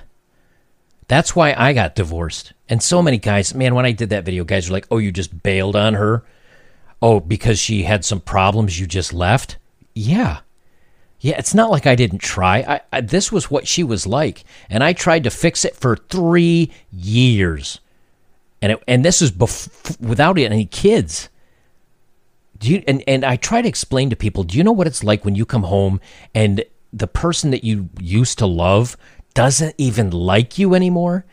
That's 1.07 1.35
why 1.35 1.53
I 1.57 1.73
got 1.73 1.95
divorced. 1.95 2.53
And 2.69 2.83
so 2.83 3.01
many 3.01 3.17
guys, 3.17 3.55
man, 3.55 3.73
when 3.73 3.85
I 3.85 3.91
did 3.91 4.11
that 4.11 4.23
video, 4.25 4.43
guys 4.43 4.69
were 4.69 4.73
like, 4.73 4.87
oh, 4.91 4.99
you 4.99 5.11
just 5.11 5.41
bailed 5.41 5.75
on 5.75 5.95
her? 5.95 6.23
Oh, 7.01 7.19
because 7.19 7.59
she 7.59 7.83
had 7.83 8.05
some 8.05 8.21
problems, 8.21 8.79
you 8.79 8.85
just 8.85 9.11
left? 9.11 9.57
Yeah. 9.95 10.41
Yeah, 11.19 11.37
it's 11.37 11.53
not 11.53 11.71
like 11.71 11.85
I 11.85 11.95
didn't 11.95 12.19
try. 12.19 12.59
I, 12.59 12.81
I 12.93 13.01
this 13.01 13.31
was 13.31 13.51
what 13.51 13.67
she 13.67 13.83
was 13.83 14.07
like, 14.07 14.45
and 14.69 14.83
I 14.83 14.93
tried 14.93 15.25
to 15.25 15.29
fix 15.29 15.65
it 15.65 15.75
for 15.75 15.97
three 15.97 16.71
years, 16.93 17.81
and 18.61 18.71
it, 18.71 18.83
and 18.87 19.03
this 19.03 19.21
is 19.21 19.31
bef- 19.31 19.99
without 19.99 20.37
any 20.37 20.65
kids. 20.65 21.27
Do 22.57 22.71
you 22.71 22.83
and 22.87 23.03
and 23.05 23.25
I 23.25 23.35
try 23.35 23.61
to 23.61 23.67
explain 23.67 24.09
to 24.11 24.15
people. 24.15 24.43
Do 24.43 24.57
you 24.57 24.63
know 24.63 24.71
what 24.71 24.87
it's 24.87 25.03
like 25.03 25.25
when 25.25 25.35
you 25.35 25.45
come 25.45 25.63
home 25.63 25.99
and 26.33 26.63
the 26.93 27.07
person 27.07 27.51
that 27.51 27.65
you 27.65 27.89
used 27.99 28.37
to 28.39 28.45
love 28.45 28.95
doesn't 29.33 29.75
even 29.77 30.11
like 30.11 30.57
you 30.57 30.73
anymore? 30.73 31.25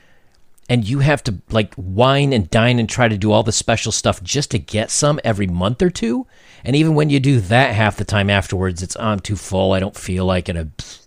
And 0.68 0.88
you 0.88 0.98
have 0.98 1.22
to 1.24 1.36
like 1.50 1.72
wine 1.76 2.32
and 2.32 2.50
dine 2.50 2.78
and 2.78 2.88
try 2.88 3.08
to 3.08 3.16
do 3.16 3.30
all 3.30 3.42
the 3.42 3.52
special 3.52 3.92
stuff 3.92 4.22
just 4.22 4.50
to 4.50 4.58
get 4.58 4.90
some 4.90 5.20
every 5.22 5.46
month 5.46 5.80
or 5.80 5.90
two. 5.90 6.26
And 6.64 6.74
even 6.74 6.94
when 6.94 7.10
you 7.10 7.20
do 7.20 7.40
that 7.40 7.74
half 7.74 7.96
the 7.96 8.04
time 8.04 8.28
afterwards, 8.28 8.82
it's 8.82 8.96
I'm 8.98 9.20
too 9.20 9.36
full. 9.36 9.72
I 9.72 9.80
don't 9.80 9.96
feel 9.96 10.24
like 10.24 10.48
it. 10.48 11.06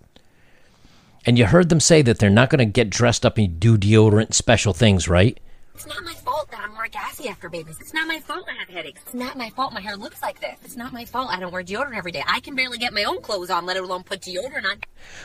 And 1.25 1.37
you 1.37 1.45
heard 1.45 1.69
them 1.69 1.81
say 1.81 2.01
that 2.01 2.19
they're 2.19 2.29
not 2.29 2.49
going 2.49 2.59
to 2.59 2.65
get 2.65 2.89
dressed 2.89 3.25
up 3.25 3.37
and 3.37 3.59
do 3.59 3.77
deodorant 3.77 4.33
special 4.33 4.73
things, 4.73 5.09
right? 5.09 5.37
It's 5.79 5.87
not 5.87 6.03
my 6.03 6.13
fault 6.13 6.51
that 6.51 6.59
I'm 6.59 6.73
more 6.73 6.89
gassy 6.89 7.29
after 7.29 7.47
babies. 7.47 7.77
It's 7.79 7.93
not 7.93 8.05
my 8.05 8.19
fault 8.19 8.43
I 8.49 8.59
have 8.59 8.67
headaches. 8.67 8.99
It's 9.05 9.13
not 9.13 9.37
my 9.37 9.49
fault 9.51 9.71
my 9.71 9.79
hair 9.79 9.95
looks 9.95 10.21
like 10.21 10.41
this. 10.41 10.59
It's 10.65 10.75
not 10.75 10.91
my 10.91 11.05
fault 11.05 11.29
I 11.29 11.39
don't 11.39 11.53
wear 11.53 11.63
deodorant 11.63 11.95
every 11.95 12.11
day. 12.11 12.21
I 12.27 12.41
can 12.41 12.53
barely 12.53 12.77
get 12.77 12.93
my 12.93 13.05
own 13.05 13.21
clothes 13.21 13.49
on, 13.49 13.65
let 13.65 13.77
alone 13.77 14.03
put 14.03 14.19
deodorant 14.19 14.65
on. 14.69 14.81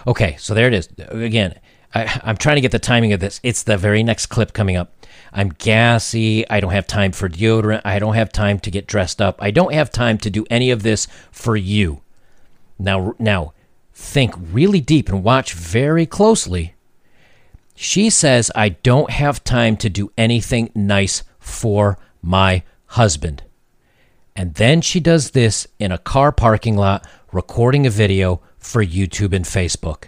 Okay, 0.06 0.36
so 0.38 0.54
there 0.54 0.68
it 0.68 0.74
is. 0.74 0.88
Again, 1.08 1.58
I, 1.92 2.20
I'm 2.22 2.36
trying 2.36 2.54
to 2.54 2.60
get 2.60 2.70
the 2.70 2.78
timing 2.78 3.12
of 3.12 3.18
this. 3.18 3.40
It's 3.42 3.64
the 3.64 3.76
very 3.76 4.04
next 4.04 4.26
clip 4.26 4.52
coming 4.52 4.76
up. 4.76 4.94
I'm 5.32 5.48
gassy. 5.48 6.48
I 6.48 6.60
don't 6.60 6.70
have 6.70 6.86
time 6.86 7.10
for 7.10 7.28
deodorant. 7.28 7.82
I 7.84 7.98
don't 7.98 8.14
have 8.14 8.30
time 8.30 8.60
to 8.60 8.70
get 8.70 8.86
dressed 8.86 9.20
up. 9.20 9.36
I 9.40 9.50
don't 9.50 9.74
have 9.74 9.90
time 9.90 10.18
to 10.18 10.30
do 10.30 10.46
any 10.50 10.70
of 10.70 10.84
this 10.84 11.08
for 11.32 11.56
you. 11.56 12.02
Now, 12.78 13.16
now, 13.18 13.54
think 13.92 14.36
really 14.38 14.80
deep 14.80 15.08
and 15.08 15.24
watch 15.24 15.52
very 15.52 16.06
closely. 16.06 16.73
She 17.74 18.08
says, 18.08 18.50
I 18.54 18.70
don't 18.70 19.10
have 19.10 19.42
time 19.42 19.76
to 19.78 19.90
do 19.90 20.12
anything 20.16 20.70
nice 20.74 21.24
for 21.38 21.98
my 22.22 22.62
husband. 22.86 23.42
And 24.36 24.54
then 24.54 24.80
she 24.80 25.00
does 25.00 25.32
this 25.32 25.66
in 25.78 25.92
a 25.92 25.98
car 25.98 26.32
parking 26.32 26.76
lot, 26.76 27.06
recording 27.32 27.86
a 27.86 27.90
video 27.90 28.40
for 28.58 28.84
YouTube 28.84 29.32
and 29.32 29.44
Facebook. 29.44 30.04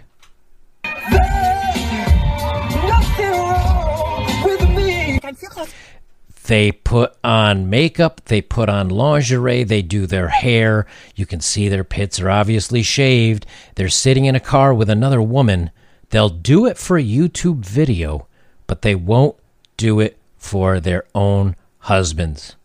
They 6.45 6.71
put 6.71 7.13
on 7.25 7.69
makeup, 7.69 8.21
they 8.25 8.41
put 8.41 8.69
on 8.69 8.87
lingerie, 8.87 9.65
they 9.65 9.81
do 9.81 10.07
their 10.07 10.29
hair. 10.29 10.87
You 11.13 11.25
can 11.25 11.41
see 11.41 11.67
their 11.67 11.83
pits 11.83 12.21
are 12.21 12.29
obviously 12.29 12.83
shaved. 12.83 13.45
They're 13.75 13.89
sitting 13.89 14.23
in 14.23 14.35
a 14.35 14.39
car 14.39 14.73
with 14.73 14.89
another 14.89 15.21
woman. 15.21 15.71
They'll 16.09 16.29
do 16.29 16.65
it 16.65 16.77
for 16.77 16.97
a 16.97 17.03
YouTube 17.03 17.65
video, 17.65 18.27
but 18.65 18.81
they 18.81 18.95
won't 18.95 19.35
do 19.75 19.99
it 19.99 20.17
for 20.37 20.79
their 20.79 21.05
own 21.13 21.55
husbands. 21.79 22.55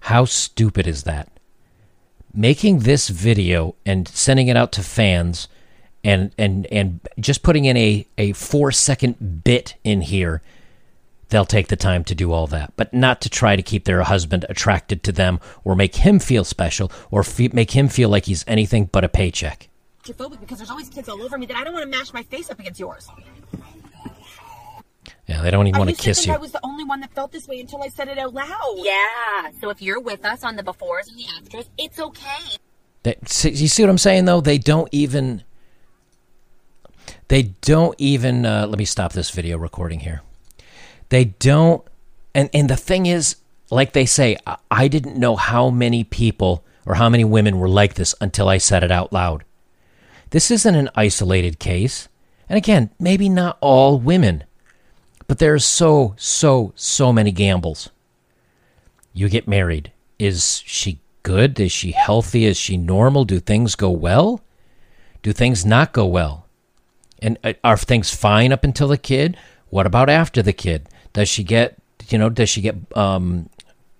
How 0.00 0.24
stupid 0.24 0.86
is 0.86 1.02
that? 1.02 1.28
Making 2.32 2.80
this 2.80 3.08
video 3.08 3.74
and 3.84 4.06
sending 4.06 4.48
it 4.48 4.56
out 4.56 4.72
to 4.72 4.82
fans 4.82 5.48
and 6.04 6.32
and 6.38 6.66
and 6.66 7.00
just 7.18 7.42
putting 7.42 7.64
in 7.64 7.76
a 7.76 8.06
a 8.16 8.32
4 8.32 8.70
second 8.70 9.42
bit 9.42 9.74
in 9.82 10.02
here 10.02 10.40
they'll 11.28 11.44
take 11.44 11.68
the 11.68 11.76
time 11.76 12.04
to 12.04 12.14
do 12.14 12.32
all 12.32 12.46
that, 12.46 12.72
but 12.76 12.92
not 12.92 13.20
to 13.20 13.28
try 13.28 13.56
to 13.56 13.62
keep 13.62 13.84
their 13.84 14.02
husband 14.02 14.46
attracted 14.48 15.02
to 15.02 15.12
them 15.12 15.40
or 15.64 15.74
make 15.74 15.96
him 15.96 16.18
feel 16.18 16.44
special 16.44 16.90
or 17.10 17.22
fe- 17.22 17.50
make 17.52 17.72
him 17.72 17.88
feel 17.88 18.08
like 18.08 18.26
he's 18.26 18.44
anything 18.46 18.86
but 18.86 19.04
a 19.04 19.08
paycheck. 19.08 19.68
Claustrophobic 20.08 20.40
because 20.40 20.58
there's 20.58 20.70
always 20.70 20.88
kids 20.88 21.08
all 21.08 21.22
over 21.22 21.38
me 21.38 21.46
that 21.46 21.56
I 21.56 21.64
don't 21.64 21.72
want 21.72 21.90
to 21.90 21.98
mash 21.98 22.12
my 22.12 22.22
face 22.22 22.50
up 22.50 22.58
against 22.58 22.80
yours. 22.80 23.08
Yeah, 25.26 25.42
they 25.42 25.50
don't 25.50 25.66
even 25.66 25.76
I 25.76 25.78
want 25.78 25.88
to 25.88 25.92
used 25.92 26.02
kiss 26.02 26.18
think 26.18 26.28
you. 26.28 26.34
I 26.34 26.38
was 26.38 26.52
the 26.52 26.60
only 26.64 26.84
one 26.84 27.00
that 27.00 27.12
felt 27.12 27.32
this 27.32 27.46
way 27.46 27.60
until 27.60 27.82
I 27.82 27.88
said 27.88 28.08
it 28.08 28.18
out 28.18 28.32
loud. 28.32 28.74
Yeah. 28.76 29.50
So 29.60 29.68
if 29.68 29.82
you're 29.82 30.00
with 30.00 30.24
us 30.24 30.42
on 30.42 30.56
the 30.56 30.62
befores 30.62 31.08
and 31.08 31.18
the 31.18 31.26
afters, 31.38 31.68
it's 31.76 31.98
okay. 31.98 32.56
They, 33.02 33.16
see, 33.26 33.50
you 33.50 33.68
see 33.68 33.82
what 33.82 33.90
I'm 33.90 33.98
saying 33.98 34.24
though? 34.24 34.40
They 34.40 34.58
don't 34.58 34.88
even. 34.90 35.42
They 37.28 37.42
don't 37.42 37.94
even. 37.98 38.46
Uh, 38.46 38.66
let 38.66 38.78
me 38.78 38.86
stop 38.86 39.12
this 39.12 39.30
video 39.30 39.58
recording 39.58 40.00
here. 40.00 40.22
They 41.10 41.26
don't. 41.26 41.86
And 42.34 42.48
and 42.54 42.70
the 42.70 42.76
thing 42.76 43.04
is, 43.04 43.36
like 43.70 43.92
they 43.92 44.06
say, 44.06 44.38
I, 44.46 44.56
I 44.70 44.88
didn't 44.88 45.16
know 45.16 45.36
how 45.36 45.68
many 45.68 46.04
people 46.04 46.64
or 46.86 46.94
how 46.94 47.10
many 47.10 47.24
women 47.24 47.58
were 47.58 47.68
like 47.68 47.94
this 47.94 48.14
until 48.18 48.48
I 48.48 48.56
said 48.56 48.82
it 48.82 48.90
out 48.90 49.12
loud. 49.12 49.44
This 50.30 50.50
isn't 50.50 50.74
an 50.74 50.90
isolated 50.94 51.58
case. 51.58 52.08
And 52.48 52.56
again, 52.56 52.90
maybe 52.98 53.28
not 53.28 53.58
all 53.60 53.98
women, 53.98 54.44
but 55.26 55.38
there's 55.38 55.64
so, 55.64 56.14
so, 56.16 56.72
so 56.74 57.12
many 57.12 57.30
gambles. 57.30 57.90
You 59.12 59.28
get 59.28 59.48
married. 59.48 59.92
Is 60.18 60.62
she 60.64 61.00
good? 61.22 61.60
Is 61.60 61.72
she 61.72 61.92
healthy? 61.92 62.44
Is 62.44 62.56
she 62.56 62.76
normal? 62.76 63.24
Do 63.24 63.40
things 63.40 63.74
go 63.74 63.90
well? 63.90 64.40
Do 65.22 65.32
things 65.32 65.66
not 65.66 65.92
go 65.92 66.06
well? 66.06 66.46
And 67.20 67.38
uh, 67.42 67.54
are 67.64 67.76
things 67.76 68.14
fine 68.14 68.52
up 68.52 68.64
until 68.64 68.88
the 68.88 68.98
kid? 68.98 69.36
What 69.70 69.86
about 69.86 70.08
after 70.08 70.42
the 70.42 70.52
kid? 70.52 70.88
Does 71.12 71.28
she 71.28 71.42
get, 71.42 71.76
you 72.08 72.18
know, 72.18 72.30
does 72.30 72.48
she 72.48 72.60
get 72.60 72.76
um, 72.96 73.50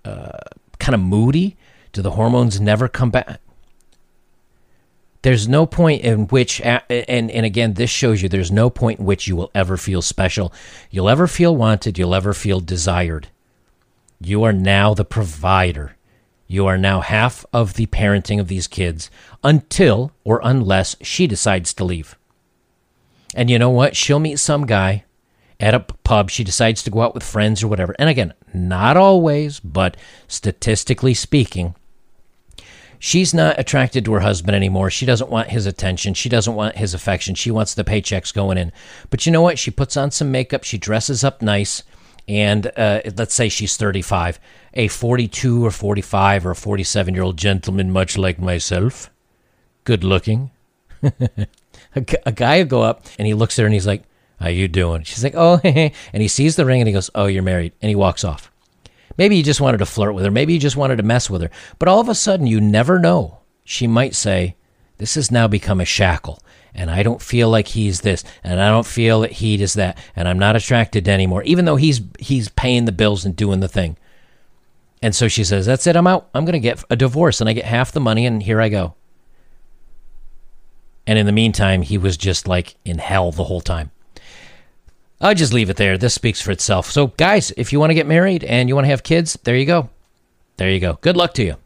uh, 0.04 0.38
kind 0.78 0.94
of 0.94 1.00
moody? 1.00 1.56
Do 1.92 2.00
the 2.00 2.12
hormones 2.12 2.60
never 2.60 2.88
come 2.88 3.10
back? 3.10 3.40
There's 5.22 5.48
no 5.48 5.66
point 5.66 6.02
in 6.02 6.28
which, 6.28 6.60
and 6.60 6.82
and 6.88 7.46
again, 7.46 7.74
this 7.74 7.90
shows 7.90 8.22
you 8.22 8.28
there's 8.28 8.52
no 8.52 8.70
point 8.70 9.00
in 9.00 9.04
which 9.04 9.26
you 9.26 9.34
will 9.34 9.50
ever 9.54 9.76
feel 9.76 10.00
special. 10.00 10.52
You'll 10.90 11.08
ever 11.08 11.26
feel 11.26 11.56
wanted. 11.56 11.98
You'll 11.98 12.14
ever 12.14 12.32
feel 12.32 12.60
desired. 12.60 13.28
You 14.20 14.44
are 14.44 14.52
now 14.52 14.94
the 14.94 15.04
provider. 15.04 15.96
You 16.46 16.66
are 16.66 16.78
now 16.78 17.00
half 17.00 17.44
of 17.52 17.74
the 17.74 17.86
parenting 17.86 18.40
of 18.40 18.48
these 18.48 18.66
kids 18.66 19.10
until 19.44 20.12
or 20.24 20.40
unless 20.42 20.96
she 21.02 21.26
decides 21.26 21.74
to 21.74 21.84
leave. 21.84 22.16
And 23.34 23.50
you 23.50 23.58
know 23.58 23.70
what? 23.70 23.94
She'll 23.94 24.18
meet 24.18 24.38
some 24.38 24.66
guy 24.66 25.04
at 25.60 25.74
a 25.74 25.80
pub. 25.80 26.30
She 26.30 26.44
decides 26.44 26.82
to 26.84 26.90
go 26.90 27.02
out 27.02 27.14
with 27.14 27.22
friends 27.22 27.62
or 27.62 27.68
whatever. 27.68 27.94
And 27.98 28.08
again, 28.08 28.32
not 28.54 28.96
always, 28.96 29.60
but 29.60 29.96
statistically 30.26 31.12
speaking, 31.12 31.74
she's 32.98 33.32
not 33.34 33.58
attracted 33.58 34.04
to 34.04 34.12
her 34.12 34.20
husband 34.20 34.54
anymore. 34.54 34.90
She 34.90 35.06
doesn't 35.06 35.30
want 35.30 35.50
his 35.50 35.66
attention. 35.66 36.14
She 36.14 36.28
doesn't 36.28 36.54
want 36.54 36.76
his 36.76 36.94
affection. 36.94 37.34
She 37.34 37.50
wants 37.50 37.74
the 37.74 37.84
paychecks 37.84 38.32
going 38.34 38.58
in. 38.58 38.72
But 39.10 39.26
you 39.26 39.32
know 39.32 39.42
what? 39.42 39.58
She 39.58 39.70
puts 39.70 39.96
on 39.96 40.10
some 40.10 40.30
makeup. 40.30 40.64
She 40.64 40.78
dresses 40.78 41.24
up 41.24 41.42
nice. 41.42 41.82
And 42.26 42.70
uh, 42.76 43.00
let's 43.16 43.34
say 43.34 43.48
she's 43.48 43.76
35. 43.76 44.38
A 44.74 44.88
42 44.88 45.64
or 45.64 45.70
45 45.70 46.46
or 46.46 46.54
47 46.54 47.14
year 47.14 47.22
old 47.22 47.36
gentleman, 47.36 47.90
much 47.90 48.18
like 48.18 48.38
myself, 48.38 49.10
good 49.84 50.04
looking. 50.04 50.50
a, 51.94 52.32
guy 52.32 52.58
will 52.58 52.66
go 52.66 52.82
up 52.82 53.06
and 53.18 53.26
he 53.26 53.34
looks 53.34 53.58
at 53.58 53.62
her 53.62 53.66
and 53.66 53.74
he's 53.74 53.86
like, 53.86 54.02
How 54.40 54.48
you 54.48 54.68
doing? 54.68 55.04
She's 55.04 55.24
like, 55.24 55.34
Oh. 55.36 55.60
And 55.64 56.22
he 56.22 56.28
sees 56.28 56.56
the 56.56 56.66
ring 56.66 56.80
and 56.80 56.88
he 56.88 56.92
goes, 56.92 57.10
Oh, 57.14 57.26
you're 57.26 57.42
married. 57.42 57.72
And 57.80 57.88
he 57.88 57.94
walks 57.94 58.24
off. 58.24 58.47
Maybe 59.18 59.36
he 59.36 59.42
just 59.42 59.60
wanted 59.60 59.78
to 59.78 59.86
flirt 59.86 60.14
with 60.14 60.24
her. 60.24 60.30
Maybe 60.30 60.54
he 60.54 60.58
just 60.58 60.76
wanted 60.76 60.96
to 60.96 61.02
mess 61.02 61.28
with 61.28 61.42
her. 61.42 61.50
But 61.78 61.88
all 61.88 62.00
of 62.00 62.08
a 62.08 62.14
sudden, 62.14 62.46
you 62.46 62.60
never 62.60 62.98
know. 62.98 63.40
She 63.64 63.86
might 63.86 64.14
say, 64.14 64.56
This 64.98 65.16
has 65.16 65.30
now 65.30 65.48
become 65.48 65.80
a 65.80 65.84
shackle. 65.84 66.40
and 66.74 66.90
I 66.90 67.02
don't 67.02 67.20
feel 67.20 67.50
like 67.50 67.68
he's 67.68 68.02
this, 68.02 68.22
and 68.44 68.60
I 68.60 68.70
don't 68.70 68.86
feel 68.86 69.22
that 69.22 69.32
he 69.32 69.60
is 69.60 69.74
that, 69.74 69.98
and 70.14 70.28
I'm 70.28 70.38
not 70.38 70.54
attracted 70.54 71.08
anymore, 71.08 71.42
even 71.42 71.64
though 71.64 71.76
he's 71.76 72.00
he's 72.20 72.48
paying 72.50 72.84
the 72.84 72.92
bills 72.92 73.24
and 73.24 73.34
doing 73.34 73.60
the 73.60 73.68
thing. 73.68 73.96
And 75.02 75.14
so 75.14 75.28
she 75.28 75.44
says, 75.44 75.66
That's 75.66 75.86
it, 75.86 75.96
I'm 75.96 76.06
out. 76.06 76.28
I'm 76.34 76.44
going 76.44 76.52
to 76.52 76.60
get 76.60 76.84
a 76.88 76.96
divorce, 76.96 77.40
and 77.40 77.50
I 77.50 77.52
get 77.52 77.64
half 77.64 77.90
the 77.92 78.00
money, 78.00 78.26
and 78.26 78.42
here 78.42 78.60
I 78.60 78.68
go. 78.68 78.94
And 81.06 81.18
in 81.18 81.26
the 81.26 81.32
meantime, 81.32 81.82
he 81.82 81.98
was 81.98 82.16
just 82.16 82.46
like 82.46 82.76
in 82.84 82.98
hell 82.98 83.32
the 83.32 83.44
whole 83.44 83.62
time. 83.62 83.90
I'll 85.20 85.34
just 85.34 85.52
leave 85.52 85.70
it 85.70 85.76
there. 85.76 85.98
This 85.98 86.14
speaks 86.14 86.40
for 86.40 86.52
itself. 86.52 86.90
So, 86.90 87.08
guys, 87.08 87.50
if 87.56 87.72
you 87.72 87.80
want 87.80 87.90
to 87.90 87.94
get 87.94 88.06
married 88.06 88.44
and 88.44 88.68
you 88.68 88.74
want 88.74 88.84
to 88.84 88.90
have 88.90 89.02
kids, 89.02 89.38
there 89.44 89.56
you 89.56 89.66
go. 89.66 89.90
There 90.56 90.70
you 90.70 90.80
go. 90.80 90.98
Good 91.00 91.16
luck 91.16 91.34
to 91.34 91.44
you 91.44 91.56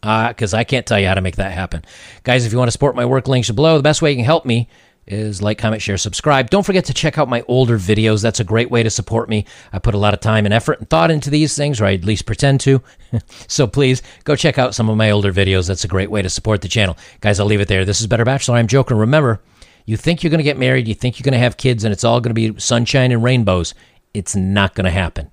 because 0.00 0.52
uh, 0.52 0.56
I 0.56 0.64
can't 0.64 0.84
tell 0.84 0.98
you 0.98 1.06
how 1.06 1.14
to 1.14 1.20
make 1.20 1.36
that 1.36 1.52
happen. 1.52 1.84
Guys, 2.24 2.44
if 2.44 2.52
you 2.52 2.58
want 2.58 2.68
to 2.68 2.72
support 2.72 2.96
my 2.96 3.04
work, 3.04 3.28
links 3.28 3.50
below. 3.50 3.76
The 3.76 3.82
best 3.82 4.02
way 4.02 4.10
you 4.10 4.16
can 4.16 4.24
help 4.24 4.44
me 4.44 4.68
is 5.06 5.42
like, 5.42 5.58
comment, 5.58 5.82
share, 5.82 5.96
subscribe. 5.96 6.50
Don't 6.50 6.64
forget 6.64 6.84
to 6.86 6.94
check 6.94 7.18
out 7.18 7.28
my 7.28 7.44
older 7.48 7.78
videos. 7.78 8.22
That's 8.22 8.40
a 8.40 8.44
great 8.44 8.70
way 8.70 8.82
to 8.82 8.90
support 8.90 9.28
me. 9.28 9.46
I 9.72 9.78
put 9.78 9.94
a 9.94 9.98
lot 9.98 10.14
of 10.14 10.20
time 10.20 10.44
and 10.44 10.54
effort 10.54 10.80
and 10.80 10.88
thought 10.88 11.10
into 11.10 11.30
these 11.30 11.56
things, 11.56 11.80
or 11.80 11.86
I 11.86 11.94
at 11.94 12.04
least 12.04 12.26
pretend 12.26 12.60
to. 12.60 12.82
so 13.48 13.66
please 13.66 14.02
go 14.24 14.36
check 14.36 14.58
out 14.58 14.74
some 14.74 14.88
of 14.88 14.96
my 14.96 15.10
older 15.10 15.32
videos. 15.32 15.68
That's 15.68 15.84
a 15.84 15.88
great 15.88 16.10
way 16.10 16.22
to 16.22 16.30
support 16.30 16.62
the 16.62 16.68
channel. 16.68 16.96
Guys, 17.20 17.38
I'll 17.38 17.46
leave 17.46 17.60
it 17.60 17.68
there. 17.68 17.84
This 17.84 18.00
is 18.00 18.06
Better 18.06 18.24
Bachelor. 18.24 18.56
I'm 18.56 18.68
joking. 18.68 18.96
Remember, 18.96 19.40
you 19.84 19.96
think 19.96 20.22
you're 20.22 20.30
going 20.30 20.38
to 20.38 20.44
get 20.44 20.58
married, 20.58 20.88
you 20.88 20.94
think 20.94 21.18
you're 21.18 21.24
going 21.24 21.32
to 21.32 21.38
have 21.38 21.56
kids, 21.56 21.84
and 21.84 21.92
it's 21.92 22.04
all 22.04 22.20
going 22.20 22.34
to 22.34 22.52
be 22.52 22.58
sunshine 22.60 23.12
and 23.12 23.22
rainbows. 23.22 23.74
It's 24.14 24.36
not 24.36 24.74
going 24.74 24.84
to 24.84 24.90
happen. 24.90 25.30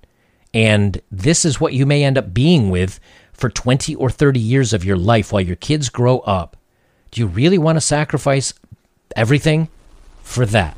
And 0.53 1.01
this 1.11 1.45
is 1.45 1.61
what 1.61 1.73
you 1.73 1.85
may 1.85 2.03
end 2.03 2.17
up 2.17 2.33
being 2.33 2.69
with 2.69 2.99
for 3.33 3.49
20 3.49 3.95
or 3.95 4.09
30 4.09 4.39
years 4.39 4.73
of 4.73 4.83
your 4.83 4.97
life 4.97 5.31
while 5.31 5.41
your 5.41 5.55
kids 5.55 5.89
grow 5.89 6.19
up. 6.19 6.57
Do 7.11 7.21
you 7.21 7.27
really 7.27 7.57
want 7.57 7.77
to 7.77 7.81
sacrifice 7.81 8.53
everything 9.15 9.69
for 10.23 10.45
that? 10.47 10.77